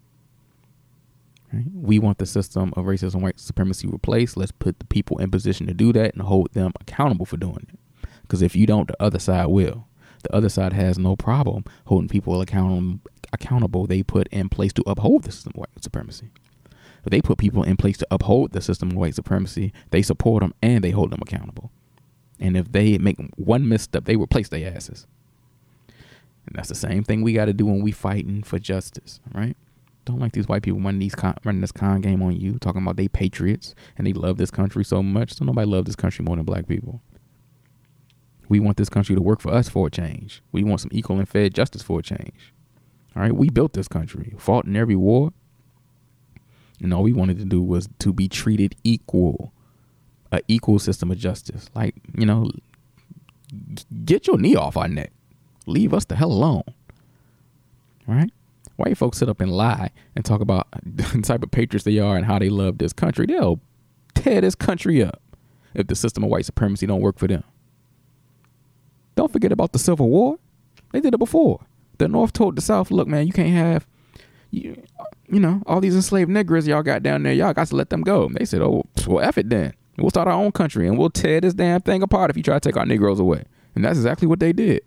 Right? 1.53 1.67
We 1.73 1.99
want 1.99 2.19
the 2.19 2.27
system 2.27 2.73
of 2.77 2.87
racism, 2.87 3.15
and 3.15 3.23
white 3.23 3.39
supremacy 3.39 3.87
replaced. 3.87 4.37
Let's 4.37 4.53
put 4.53 4.79
the 4.79 4.87
people 4.87 5.19
in 5.19 5.31
position 5.31 5.67
to 5.67 5.75
do 5.75 5.93
that 5.93 6.15
and 6.15 6.23
hold 6.23 6.53
them 6.53 6.73
accountable 6.81 7.27
for 7.27 7.37
doing 7.37 7.67
it. 7.69 8.09
Because 8.23 8.43
if 8.43 8.57
you 8.57 8.67
don't, 8.67 8.89
the 8.89 9.01
other 9.01 9.19
side 9.19 9.47
will. 9.47 9.87
The 10.23 10.35
other 10.35 10.49
side 10.49 10.73
has 10.73 10.99
no 10.99 11.17
problem 11.17 11.65
holding 11.87 12.09
people 12.09 12.41
accountable. 12.41 13.01
Accountable, 13.33 13.87
they 13.87 14.03
put 14.03 14.27
in 14.29 14.49
place 14.49 14.73
to 14.73 14.83
uphold 14.87 15.25
the 15.25 15.33
system 15.33 15.53
of 15.55 15.61
white 15.61 15.83
supremacy. 15.83 16.31
If 17.05 17.11
they 17.11 17.21
put 17.21 17.37
people 17.37 17.63
in 17.63 17.77
place 17.77 17.99
to 17.99 18.07
uphold 18.11 18.53
the 18.53 18.63
system 18.63 18.93
of 18.93 18.97
white 18.97 19.15
supremacy, 19.15 19.73
they 19.91 20.01
support 20.01 20.41
them 20.43 20.55
and 20.63 20.83
they 20.83 20.91
hold 20.91 21.11
them 21.11 21.21
accountable. 21.21 21.71
And 22.41 22.57
if 22.57 22.73
they 22.73 22.99
make 22.99 23.19
one 23.37 23.69
misstep, 23.69 24.05
they 24.05 24.17
replace 24.17 24.49
their 24.49 24.75
asses. 24.75 25.07
And 26.47 26.57
that's 26.57 26.69
the 26.69 26.75
same 26.75 27.05
thing 27.05 27.23
we 27.23 27.33
got 27.33 27.47
to 27.47 27.53
do 27.53 27.67
when 27.67 27.83
we 27.83 27.93
fighting 27.93 28.43
for 28.43 28.59
justice, 28.59 29.21
right? 29.33 29.57
Don't 30.05 30.19
like 30.19 30.33
these 30.33 30.47
white 30.47 30.63
people 30.63 30.81
running 30.81 31.01
these 31.01 31.15
con, 31.15 31.37
running 31.45 31.63
this 31.63 31.73
con 31.73 32.03
game 32.03 32.23
on 32.23 32.39
you, 32.39 32.59
talking 32.59 32.83
about 32.83 32.97
they 32.97 33.09
patriots 33.09 33.75
and 33.97 34.07
they 34.07 34.13
love 34.13 34.37
this 34.37 34.51
country 34.51 34.85
so 34.85 35.03
much. 35.03 35.35
So 35.35 35.45
nobody 35.45 35.67
love 35.67 35.87
this 35.87 35.97
country 35.97 36.25
more 36.25 36.37
than 36.37 36.45
black 36.45 36.67
people. 36.69 37.01
We 38.49 38.61
want 38.61 38.77
this 38.77 38.91
country 38.91 39.15
to 39.15 39.23
work 39.23 39.41
for 39.41 39.53
us 39.53 39.71
for 39.71 39.87
a 39.87 39.91
change. 39.91 40.43
We 40.53 40.63
want 40.63 40.83
some 40.83 40.91
equal 40.93 41.19
and 41.19 41.29
fair 41.29 41.49
justice 41.49 41.83
for 41.83 42.01
a 42.01 42.03
change. 42.03 42.53
All 43.17 43.23
right, 43.23 43.35
we 43.35 43.49
built 43.49 43.73
this 43.73 43.89
country, 43.89 44.35
fought 44.39 44.67
in 44.67 44.77
every 44.77 44.97
war, 44.97 45.33
and 46.81 46.93
all 46.93 47.03
we 47.03 47.13
wanted 47.13 47.39
to 47.39 47.45
do 47.45 47.63
was 47.63 47.89
to 48.01 48.13
be 48.13 48.29
treated 48.29 48.75
equal, 48.85 49.53
a 50.35 50.41
equal 50.49 50.79
system 50.79 51.11
of 51.11 51.19
justice. 51.19 51.71
Like 51.75 51.95
you 52.17 52.27
know, 52.27 52.51
get 54.05 54.27
your 54.27 54.39
knee 54.39 54.57
off 54.57 54.77
our 54.77 54.89
neck, 54.89 55.13
leave 55.67 55.95
us 55.95 56.05
the 56.05 56.17
hell 56.17 56.33
alone. 56.33 56.65
Right. 58.07 58.31
white 58.77 58.99
folks 58.99 59.17
sit 59.19 59.31
up 59.31 59.41
and 59.41 59.51
lie 59.51 59.91
and 60.15 60.25
talk 60.25 60.43
about 60.43 60.67
the 60.83 61.23
type 61.23 61.43
of 61.43 61.51
patriots 61.51 61.85
they 61.85 61.99
are 61.99 62.17
and 62.17 62.27
how 62.27 62.39
they 62.39 62.51
love 62.51 62.79
this 62.79 62.93
country, 62.93 63.27
they'll 63.27 63.61
tear 64.15 64.43
this 64.43 64.55
country 64.55 65.03
up 65.03 65.23
if 65.73 65.87
the 65.87 65.95
system 65.95 66.23
of 66.23 66.31
white 66.31 66.45
supremacy 66.45 66.87
don't 66.87 67.01
work 67.01 67.19
for 67.19 67.27
them. 67.27 67.43
Don't 69.17 69.33
forget 69.33 69.53
about 69.53 69.73
the 69.73 69.79
Civil 69.79 70.11
War. 70.11 70.39
They 70.93 71.01
did 71.01 71.15
it 71.15 71.19
before. 71.19 71.65
The 71.99 72.09
North 72.09 72.33
told 72.33 72.57
the 72.57 72.61
South, 72.61 72.91
look, 72.91 73.09
man, 73.09 73.27
you 73.27 73.33
can't 73.33 73.51
have 73.51 73.87
you, 74.55 74.83
you 75.29 75.41
know, 75.41 75.63
all 75.67 75.81
these 75.81 75.97
enslaved 75.97 76.31
niggers 76.31 76.67
y'all 76.67 76.83
got 76.83 77.03
down 77.03 77.23
there, 77.23 77.33
y'all 77.33 77.53
got 77.53 77.67
to 77.69 77.77
let 77.77 77.91
them 77.91 78.03
go. 78.03 78.27
And 78.27 78.35
they 78.37 78.45
said, 78.45 78.63
oh, 78.63 78.85
well, 79.07 79.25
F 79.25 79.39
it 79.39 79.51
then. 79.51 79.75
We'll 79.99 80.11
start 80.11 80.29
our 80.29 80.35
own 80.35 80.53
country 80.53 80.89
and 80.89 80.99
we'll 80.99 81.11
tear 81.11 81.41
this 81.41 81.55
damn 81.55 81.81
thing 81.81 82.03
apart 82.03 82.31
if 82.31 82.37
you 82.37 82.43
try 82.43 82.55
to 82.55 82.61
take 82.61 82.77
our 82.77 82.87
Negroes 82.87 83.21
away. 83.21 83.45
And 83.75 83.85
that's 83.85 83.99
exactly 83.99 84.27
what 84.27 84.41
they 84.41 84.53
did. 84.53 84.83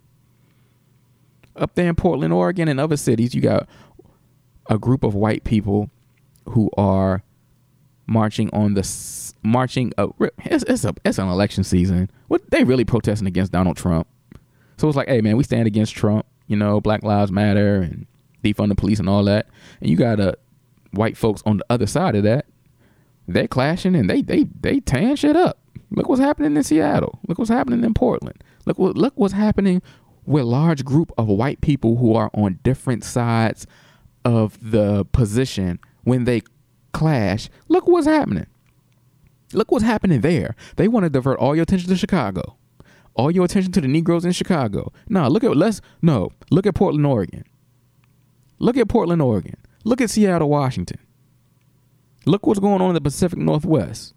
Up 1.56 1.74
there 1.76 1.88
in 1.88 1.96
Portland, 1.96 2.34
Oregon, 2.34 2.68
and 2.68 2.80
other 2.80 2.98
cities, 2.98 3.34
you 3.34 3.42
got 3.42 3.68
a 4.70 4.78
group 4.78 5.04
of 5.04 5.16
white 5.16 5.44
people 5.44 5.90
who 6.50 6.70
are 6.78 7.24
marching 8.06 8.50
on 8.54 8.74
the 8.74 9.34
marching. 9.44 9.92
Uh, 9.98 10.08
it's, 10.46 10.64
it's 10.68 10.86
a 10.86 10.94
it's 11.04 11.18
an 11.18 11.28
election 11.28 11.64
season. 11.64 12.12
What 12.28 12.50
they 12.52 12.64
really 12.64 12.86
protesting 12.86 13.28
against 13.28 13.52
Donald 13.52 13.78
Trump. 13.78 14.08
So 14.78 14.88
it's 14.88 14.98
like, 14.98 15.08
hey 15.08 15.22
man, 15.22 15.38
we 15.38 15.44
stand 15.44 15.68
against 15.68 15.96
Trump. 15.96 16.26
You 16.48 16.56
know, 16.58 16.80
Black 16.80 17.04
Lives 17.04 17.32
Matter 17.32 17.82
and 17.82 18.06
defund 18.44 18.70
the 18.70 18.76
police 18.76 19.00
and 19.00 19.10
all 19.10 19.24
that. 19.26 19.48
And 19.82 19.90
you 19.90 19.98
got 19.98 20.20
uh, 20.20 20.34
white 20.92 21.18
folks 21.18 21.42
on 21.46 21.58
the 21.58 21.66
other 21.70 21.88
side 21.88 22.16
of 22.16 22.24
that. 22.24 22.46
They're 23.28 23.48
clashing 23.48 23.96
and 23.96 24.10
they 24.10 24.22
they 24.22 24.46
they 24.62 24.80
tearing 24.80 25.16
shit 25.16 25.36
up. 25.36 25.60
Look 25.92 26.10
what's 26.10 26.22
happening 26.22 26.56
in 26.56 26.64
Seattle. 26.64 27.20
Look 27.28 27.38
what's 27.38 27.50
happening 27.50 27.84
in 27.84 27.94
Portland. 27.94 28.44
Look 28.66 28.78
what 28.78 28.98
look 28.98 29.14
what's 29.16 29.34
happening 29.34 29.82
with 30.26 30.44
large 30.44 30.84
group 30.84 31.12
of 31.18 31.28
white 31.28 31.62
people 31.62 31.98
who 31.98 32.14
are 32.16 32.30
on 32.34 32.60
different 32.64 33.04
sides 33.04 33.66
of 34.26 34.58
the 34.72 35.06
position 35.06 35.80
when 36.04 36.26
they 36.26 36.42
clash. 36.94 37.50
Look 37.68 37.88
what's 37.88 38.08
happening. 38.08 38.48
Look 39.54 39.72
what's 39.72 39.86
happening 39.86 40.22
there. 40.22 40.56
They 40.76 40.88
want 40.88 41.06
to 41.06 41.10
divert 41.10 41.40
all 41.40 41.56
your 41.56 41.64
attention 41.64 41.90
to 41.90 41.96
Chicago. 41.96 42.58
All 43.16 43.32
your 43.32 43.46
attention 43.46 43.72
to 43.72 43.82
the 43.82 43.88
Negroes 43.88 44.26
in 44.26 44.32
Chicago. 44.34 44.92
No, 45.08 45.28
look 45.28 45.44
at 45.44 45.56
let's 45.56 45.82
no, 46.02 46.32
look 46.52 46.66
at 46.68 46.76
Portland, 46.76 47.06
Oregon. 47.06 47.46
Look 48.60 48.78
at 48.78 48.90
Portland, 48.90 49.22
Oregon. 49.22 49.56
Look 49.84 50.02
at 50.02 50.10
Seattle, 50.10 50.50
Washington. 50.50 51.00
Look 52.28 52.46
what's 52.46 52.60
going 52.60 52.82
on 52.82 52.90
in 52.90 52.94
the 52.94 53.02
Pacific 53.02 53.40
Northwest. 53.40 54.14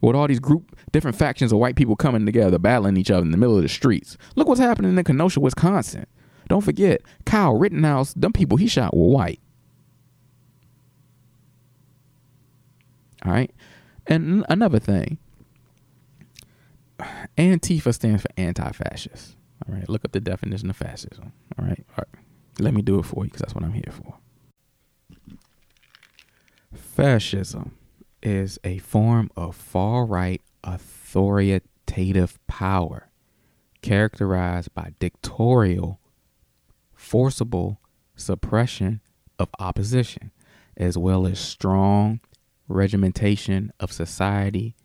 With 0.00 0.16
all 0.16 0.28
these 0.28 0.40
group 0.40 0.76
different 0.92 1.16
factions 1.16 1.52
of 1.52 1.58
white 1.58 1.76
people 1.76 1.94
coming 1.94 2.24
together 2.24 2.58
battling 2.58 2.96
each 2.96 3.10
other 3.10 3.22
in 3.22 3.32
the 3.32 3.36
middle 3.36 3.56
of 3.56 3.62
the 3.62 3.68
streets. 3.68 4.16
Look 4.34 4.48
what's 4.48 4.60
happening 4.60 4.96
in 4.96 5.04
kenosha 5.04 5.40
wisconsin. 5.40 6.06
Don't 6.48 6.62
forget 6.62 7.02
kyle 7.26 7.54
rittenhouse 7.54 8.14
them 8.14 8.32
people 8.32 8.56
he 8.56 8.66
shot 8.66 8.96
were 8.96 9.08
white. 9.08 9.40
All 13.26 13.32
right? 13.32 13.50
And 14.06 14.46
another 14.48 14.78
thing. 14.78 15.18
Antifa 17.36 17.92
stands 17.92 18.22
for 18.22 18.28
anti-fascist. 18.38 19.36
All 19.68 19.74
right? 19.74 19.88
Look 19.88 20.04
up 20.04 20.12
the 20.12 20.20
definition 20.20 20.70
of 20.70 20.76
fascism. 20.76 21.32
All 21.58 21.66
right? 21.66 21.84
All 21.90 22.04
right. 22.06 22.24
Let 22.58 22.72
me 22.72 22.80
do 22.80 22.98
it 22.98 23.04
for 23.04 23.24
you 23.24 23.30
because 23.30 23.40
that's 23.40 23.54
what 23.54 23.64
i'm 23.64 23.72
here 23.72 23.92
for 23.92 24.19
fascism 27.00 27.78
is 28.22 28.58
a 28.62 28.76
form 28.76 29.30
of 29.34 29.56
far 29.56 30.04
right 30.04 30.42
authoritative 30.62 32.38
power 32.46 33.08
characterized 33.80 34.74
by 34.74 34.92
dictatorial, 34.98 35.98
forcible 36.92 37.80
suppression 38.14 39.00
of 39.38 39.48
opposition, 39.58 40.30
as 40.76 40.98
well 40.98 41.26
as 41.26 41.38
strong 41.38 42.20
regimentation 42.68 43.72
of 43.80 43.90
society 43.90 44.76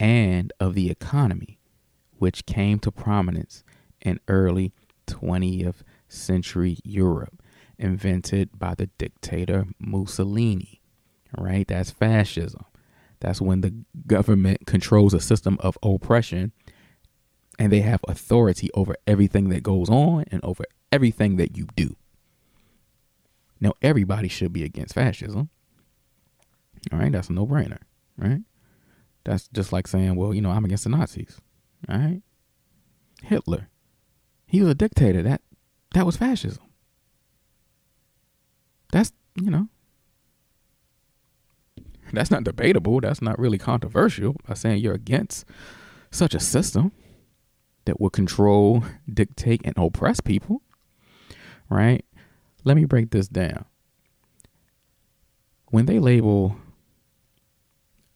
and 0.00 0.52
of 0.58 0.74
the 0.74 0.90
economy, 0.90 1.60
which 2.18 2.46
came 2.46 2.80
to 2.80 2.90
prominence 2.90 3.62
in 4.00 4.18
early 4.26 4.72
20th 5.06 5.82
century 6.08 6.78
Europe, 6.82 7.40
invented 7.78 8.58
by 8.58 8.74
the 8.74 8.88
dictator 8.98 9.66
Mussolini 9.78 10.80
right? 11.38 11.66
That's 11.66 11.90
fascism. 11.90 12.64
That's 13.20 13.40
when 13.40 13.60
the 13.62 13.74
government 14.06 14.66
controls 14.66 15.14
a 15.14 15.20
system 15.20 15.56
of 15.60 15.78
oppression 15.82 16.52
and 17.58 17.72
they 17.72 17.80
have 17.80 18.00
authority 18.08 18.68
over 18.74 18.96
everything 19.06 19.48
that 19.50 19.62
goes 19.62 19.88
on 19.88 20.24
and 20.30 20.44
over 20.44 20.64
everything 20.92 21.36
that 21.36 21.56
you 21.56 21.66
do. 21.76 21.96
Now, 23.60 23.72
everybody 23.80 24.28
should 24.28 24.52
be 24.52 24.64
against 24.64 24.94
fascism. 24.94 25.48
All 26.92 26.98
right, 26.98 27.10
that's 27.10 27.30
a 27.30 27.32
no 27.32 27.46
brainer, 27.46 27.78
right? 28.18 28.42
That's 29.24 29.48
just 29.48 29.72
like 29.72 29.86
saying, 29.86 30.16
well, 30.16 30.34
you 30.34 30.42
know, 30.42 30.50
I'm 30.50 30.64
against 30.64 30.84
the 30.84 30.90
Nazis. 30.90 31.40
All 31.88 31.96
right. 31.96 32.22
Hitler, 33.22 33.70
he 34.46 34.60
was 34.60 34.68
a 34.68 34.74
dictator. 34.74 35.22
That 35.22 35.40
that 35.94 36.04
was 36.04 36.16
fascism. 36.16 36.62
That's 38.92 39.12
you 39.34 39.50
know, 39.50 39.68
that's 42.14 42.30
not 42.30 42.44
debatable. 42.44 43.00
That's 43.00 43.22
not 43.22 43.38
really 43.38 43.58
controversial 43.58 44.36
by 44.46 44.54
saying 44.54 44.80
you're 44.80 44.94
against 44.94 45.44
such 46.10 46.34
a 46.34 46.40
system 46.40 46.92
that 47.84 48.00
will 48.00 48.10
control, 48.10 48.84
dictate, 49.12 49.60
and 49.64 49.74
oppress 49.76 50.20
people. 50.20 50.62
Right? 51.68 52.04
Let 52.64 52.76
me 52.76 52.84
break 52.84 53.10
this 53.10 53.28
down. 53.28 53.64
When 55.70 55.86
they 55.86 55.98
label 55.98 56.56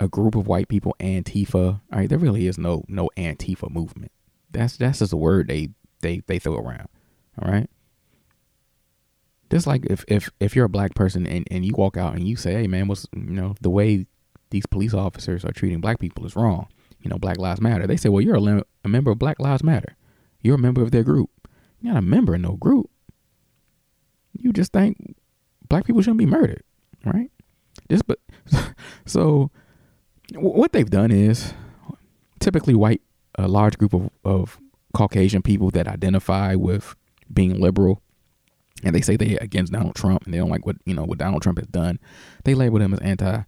a 0.00 0.08
group 0.08 0.34
of 0.34 0.46
white 0.46 0.68
people 0.68 0.94
Antifa, 1.00 1.80
all 1.92 1.98
right, 1.98 2.08
there 2.08 2.18
really 2.18 2.46
is 2.46 2.56
no 2.56 2.84
no 2.88 3.10
Antifa 3.16 3.70
movement. 3.70 4.12
That's 4.50 4.76
that's 4.76 5.00
just 5.00 5.12
a 5.12 5.16
word 5.16 5.48
they 5.48 5.70
they 6.00 6.22
they 6.26 6.38
throw 6.38 6.56
around. 6.56 6.88
All 7.40 7.50
right 7.50 7.68
just 9.50 9.66
like 9.66 9.86
if 9.86 10.04
if 10.08 10.30
if 10.40 10.54
you're 10.54 10.66
a 10.66 10.70
black 10.70 10.94
person 10.94 11.26
and, 11.26 11.46
and 11.50 11.64
you 11.64 11.74
walk 11.76 11.96
out 11.96 12.14
and 12.14 12.28
you 12.28 12.36
say, 12.36 12.52
hey 12.54 12.66
man, 12.66 12.88
what's 12.88 13.06
you 13.14 13.22
know 13.22 13.54
the 13.60 13.70
way 13.70 14.06
these 14.50 14.66
police 14.66 14.94
officers 14.94 15.44
are 15.44 15.52
treating 15.52 15.80
black 15.80 15.98
people 15.98 16.24
is 16.26 16.36
wrong. 16.36 16.68
You 17.00 17.10
know, 17.10 17.18
Black 17.18 17.38
Lives 17.38 17.60
Matter. 17.60 17.86
They 17.86 17.96
say, 17.96 18.08
well, 18.08 18.20
you're 18.20 18.36
a, 18.36 18.64
a 18.84 18.88
member 18.88 19.12
of 19.12 19.18
Black 19.18 19.38
Lives 19.38 19.62
Matter. 19.62 19.96
You're 20.42 20.56
a 20.56 20.58
member 20.58 20.82
of 20.82 20.90
their 20.90 21.04
group. 21.04 21.30
You're 21.80 21.92
not 21.92 22.00
a 22.00 22.02
member 22.02 22.34
of 22.34 22.40
no 22.40 22.56
group. 22.56 22.90
You 24.32 24.52
just 24.52 24.72
think 24.72 25.16
black 25.68 25.84
people 25.84 26.02
shouldn't 26.02 26.18
be 26.18 26.26
murdered, 26.26 26.62
right? 27.04 27.30
Just 27.90 28.06
but 28.06 28.18
so 29.06 29.50
what 30.34 30.72
they've 30.72 30.90
done 30.90 31.10
is 31.10 31.54
typically 32.40 32.74
white 32.74 33.02
a 33.36 33.48
large 33.48 33.78
group 33.78 33.94
of, 33.94 34.10
of 34.24 34.58
Caucasian 34.94 35.42
people 35.42 35.70
that 35.70 35.86
identify 35.86 36.54
with 36.54 36.96
being 37.32 37.60
liberal 37.60 38.02
and 38.84 38.94
they 38.94 39.00
say 39.00 39.16
they 39.16 39.36
against 39.38 39.72
Donald 39.72 39.94
Trump 39.94 40.24
and 40.24 40.32
they 40.32 40.38
don't 40.38 40.50
like 40.50 40.66
what 40.66 40.76
you 40.84 40.94
know 40.94 41.04
what 41.04 41.18
Donald 41.18 41.42
Trump 41.42 41.58
has 41.58 41.68
done, 41.68 41.98
they 42.44 42.54
label 42.54 42.78
them 42.78 42.92
as 42.92 43.00
anti 43.00 43.42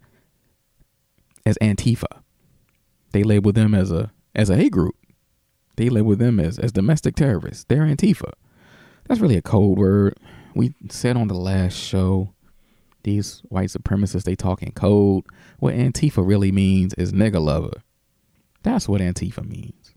as 1.45 1.57
Antifa. 1.61 2.21
They 3.11 3.23
label 3.23 3.51
them 3.51 3.73
as 3.73 3.91
a 3.91 4.11
as 4.35 4.49
a 4.49 4.55
hate 4.55 4.71
group. 4.71 4.95
They 5.77 5.89
label 5.89 6.15
them 6.15 6.39
as 6.39 6.59
as 6.59 6.71
domestic 6.71 7.15
terrorists. 7.15 7.65
They're 7.67 7.85
Antifa. 7.85 8.31
That's 9.07 9.19
really 9.21 9.37
a 9.37 9.41
code 9.41 9.77
word. 9.77 10.17
We 10.53 10.75
said 10.89 11.17
on 11.17 11.27
the 11.27 11.33
last 11.33 11.77
show, 11.77 12.33
these 13.03 13.41
white 13.49 13.69
supremacists 13.69 14.23
they 14.23 14.35
talk 14.35 14.61
in 14.61 14.71
code. 14.71 15.23
What 15.59 15.73
Antifa 15.73 16.25
really 16.25 16.51
means 16.51 16.93
is 16.95 17.13
nigga 17.13 17.41
lover. 17.41 17.81
That's 18.63 18.87
what 18.87 19.01
Antifa 19.01 19.47
means, 19.47 19.93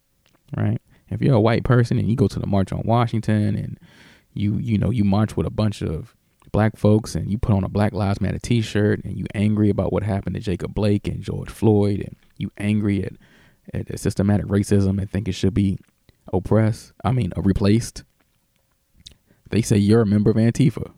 right? 0.57 0.81
If 1.11 1.21
you're 1.21 1.35
a 1.35 1.41
white 1.41 1.65
person 1.65 1.99
and 1.99 2.09
you 2.09 2.17
go 2.17 2.29
to 2.29 2.39
the 2.39 2.47
March 2.47 2.73
on 2.73 2.83
Washington 2.85 3.57
and 3.57 3.79
you 4.35 4.59
you 4.59 4.77
know 4.79 4.91
you 4.91 5.05
march 5.05 5.37
with 5.37 5.47
a 5.47 5.51
bunch 5.51 5.83
of 5.83 6.15
black 6.55 6.77
folks 6.77 7.17
and 7.17 7.31
you 7.31 7.37
put 7.37 7.53
on 7.53 7.65
a 7.65 7.69
Black 7.69 7.93
Lives 7.93 8.21
Matter 8.21 8.39
T-shirt 8.39 9.03
and 9.05 9.19
you 9.19 9.27
angry 9.35 9.71
about 9.71 9.93
what 9.93 10.05
happened 10.05 10.37
to 10.37 10.41
Jacob 10.41 10.73
Blake 10.73 11.09
and 11.09 11.21
George 11.21 11.51
Floyd 11.51 12.01
and 12.01 12.15
you 12.37 12.53
angry 12.59 13.05
at, 13.05 13.13
at 13.91 13.99
systematic 13.99 14.47
racism 14.47 15.01
and 15.01 15.11
think 15.11 15.27
it 15.27 15.33
should 15.33 15.53
be 15.53 15.79
oppressed. 16.33 16.93
I 17.05 17.11
mean, 17.11 17.33
uh, 17.37 17.43
replaced. 17.43 18.05
They 19.51 19.63
say 19.63 19.79
you're 19.79 20.03
a 20.03 20.07
member 20.07 20.31
of 20.31 20.37
Antifa, 20.37 20.93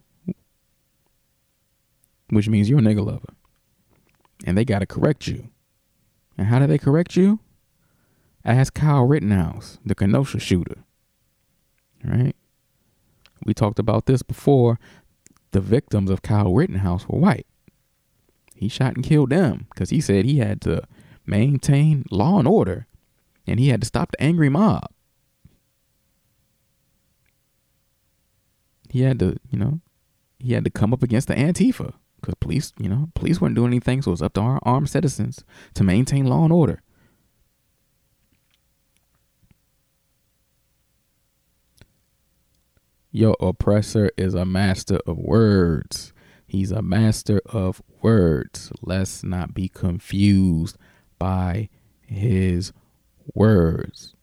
which 2.28 2.48
means 2.50 2.68
you're 2.68 2.78
a 2.78 2.82
nigga 2.82 3.04
lover, 3.04 3.34
and 4.44 4.58
they 4.58 4.64
got 4.64 4.80
to 4.80 4.86
correct 4.86 5.26
you. 5.26 5.48
And 6.36 6.48
how 6.48 6.58
do 6.58 6.66
they 6.66 6.78
correct 6.78 7.16
you? 7.16 7.40
Ask 8.44 8.74
Kyle 8.74 9.04
Rittenhouse, 9.04 9.78
the 9.84 9.94
Kenosha 9.94 10.38
shooter. 10.38 10.84
Right? 12.04 12.36
We 13.46 13.54
talked 13.54 13.78
about 13.78 14.06
this 14.06 14.22
before. 14.22 14.78
The 15.52 15.60
victims 15.60 16.10
of 16.10 16.22
Kyle 16.22 16.52
Rittenhouse 16.52 17.08
were 17.08 17.18
white. 17.18 17.46
He 18.54 18.68
shot 18.68 18.96
and 18.96 19.04
killed 19.04 19.30
them 19.30 19.66
because 19.70 19.90
he 19.90 20.00
said 20.00 20.24
he 20.24 20.38
had 20.38 20.60
to 20.62 20.82
maintain 21.24 22.04
law 22.10 22.38
and 22.38 22.48
order 22.48 22.86
and 23.46 23.60
he 23.60 23.68
had 23.68 23.80
to 23.80 23.86
stop 23.86 24.12
the 24.12 24.22
angry 24.22 24.48
mob. 24.48 24.90
He 28.90 29.02
had 29.02 29.18
to, 29.20 29.36
you 29.50 29.58
know, 29.58 29.80
he 30.38 30.52
had 30.54 30.64
to 30.64 30.70
come 30.70 30.92
up 30.92 31.02
against 31.02 31.28
the 31.28 31.34
Antifa 31.34 31.94
because 32.20 32.34
police, 32.40 32.72
you 32.78 32.88
know, 32.88 33.10
police 33.14 33.40
weren't 33.40 33.54
doing 33.54 33.68
anything, 33.68 34.02
so 34.02 34.10
it 34.10 34.12
was 34.12 34.22
up 34.22 34.34
to 34.34 34.40
our 34.40 34.58
armed 34.62 34.88
citizens 34.88 35.44
to 35.74 35.84
maintain 35.84 36.26
law 36.26 36.44
and 36.44 36.52
order. 36.52 36.82
Your 43.16 43.34
oppressor 43.40 44.10
is 44.18 44.34
a 44.34 44.44
master 44.44 45.00
of 45.06 45.16
words. 45.16 46.12
He's 46.46 46.70
a 46.70 46.82
master 46.82 47.40
of 47.46 47.80
words. 48.02 48.70
Let's 48.82 49.24
not 49.24 49.54
be 49.54 49.70
confused 49.70 50.76
by 51.18 51.70
his 52.02 52.74
words. 53.32 54.14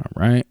All 0.00 0.10
right. 0.16 0.44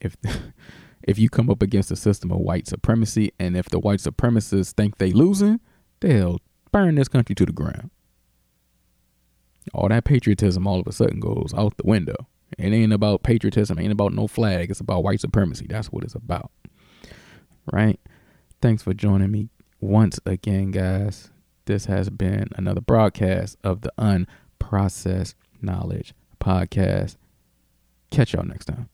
If 0.00 0.16
if 1.02 1.18
you 1.18 1.28
come 1.28 1.50
up 1.50 1.60
against 1.60 1.90
a 1.90 1.96
system 1.96 2.32
of 2.32 2.38
white 2.38 2.66
supremacy 2.66 3.34
and 3.38 3.58
if 3.58 3.68
the 3.68 3.78
white 3.78 4.00
supremacists 4.00 4.72
think 4.72 4.96
they 4.96 5.12
losing, 5.12 5.60
they'll 6.00 6.40
burn 6.72 6.94
this 6.94 7.08
country 7.08 7.34
to 7.34 7.44
the 7.44 7.52
ground. 7.52 7.90
All 9.74 9.90
that 9.90 10.04
patriotism 10.04 10.66
all 10.66 10.80
of 10.80 10.86
a 10.86 10.92
sudden 10.92 11.20
goes 11.20 11.52
out 11.54 11.76
the 11.76 11.86
window. 11.86 12.26
It 12.56 12.72
ain't 12.72 12.92
about 12.92 13.22
patriotism, 13.22 13.78
it 13.78 13.82
ain't 13.82 13.92
about 13.92 14.12
no 14.12 14.26
flag. 14.26 14.70
It's 14.70 14.80
about 14.80 15.04
white 15.04 15.20
supremacy. 15.20 15.66
That's 15.68 15.92
what 15.92 16.04
it's 16.04 16.14
about. 16.14 16.50
Right? 17.70 18.00
Thanks 18.62 18.82
for 18.82 18.94
joining 18.94 19.30
me 19.30 19.48
once 19.80 20.18
again, 20.24 20.70
guys. 20.70 21.30
This 21.66 21.84
has 21.84 22.08
been 22.08 22.48
another 22.56 22.80
broadcast 22.80 23.58
of 23.62 23.82
the 23.82 23.92
Unprocessed 23.98 25.34
Knowledge 25.60 26.14
Podcast. 26.40 27.16
Catch 28.10 28.32
y'all 28.32 28.44
next 28.44 28.64
time. 28.64 28.88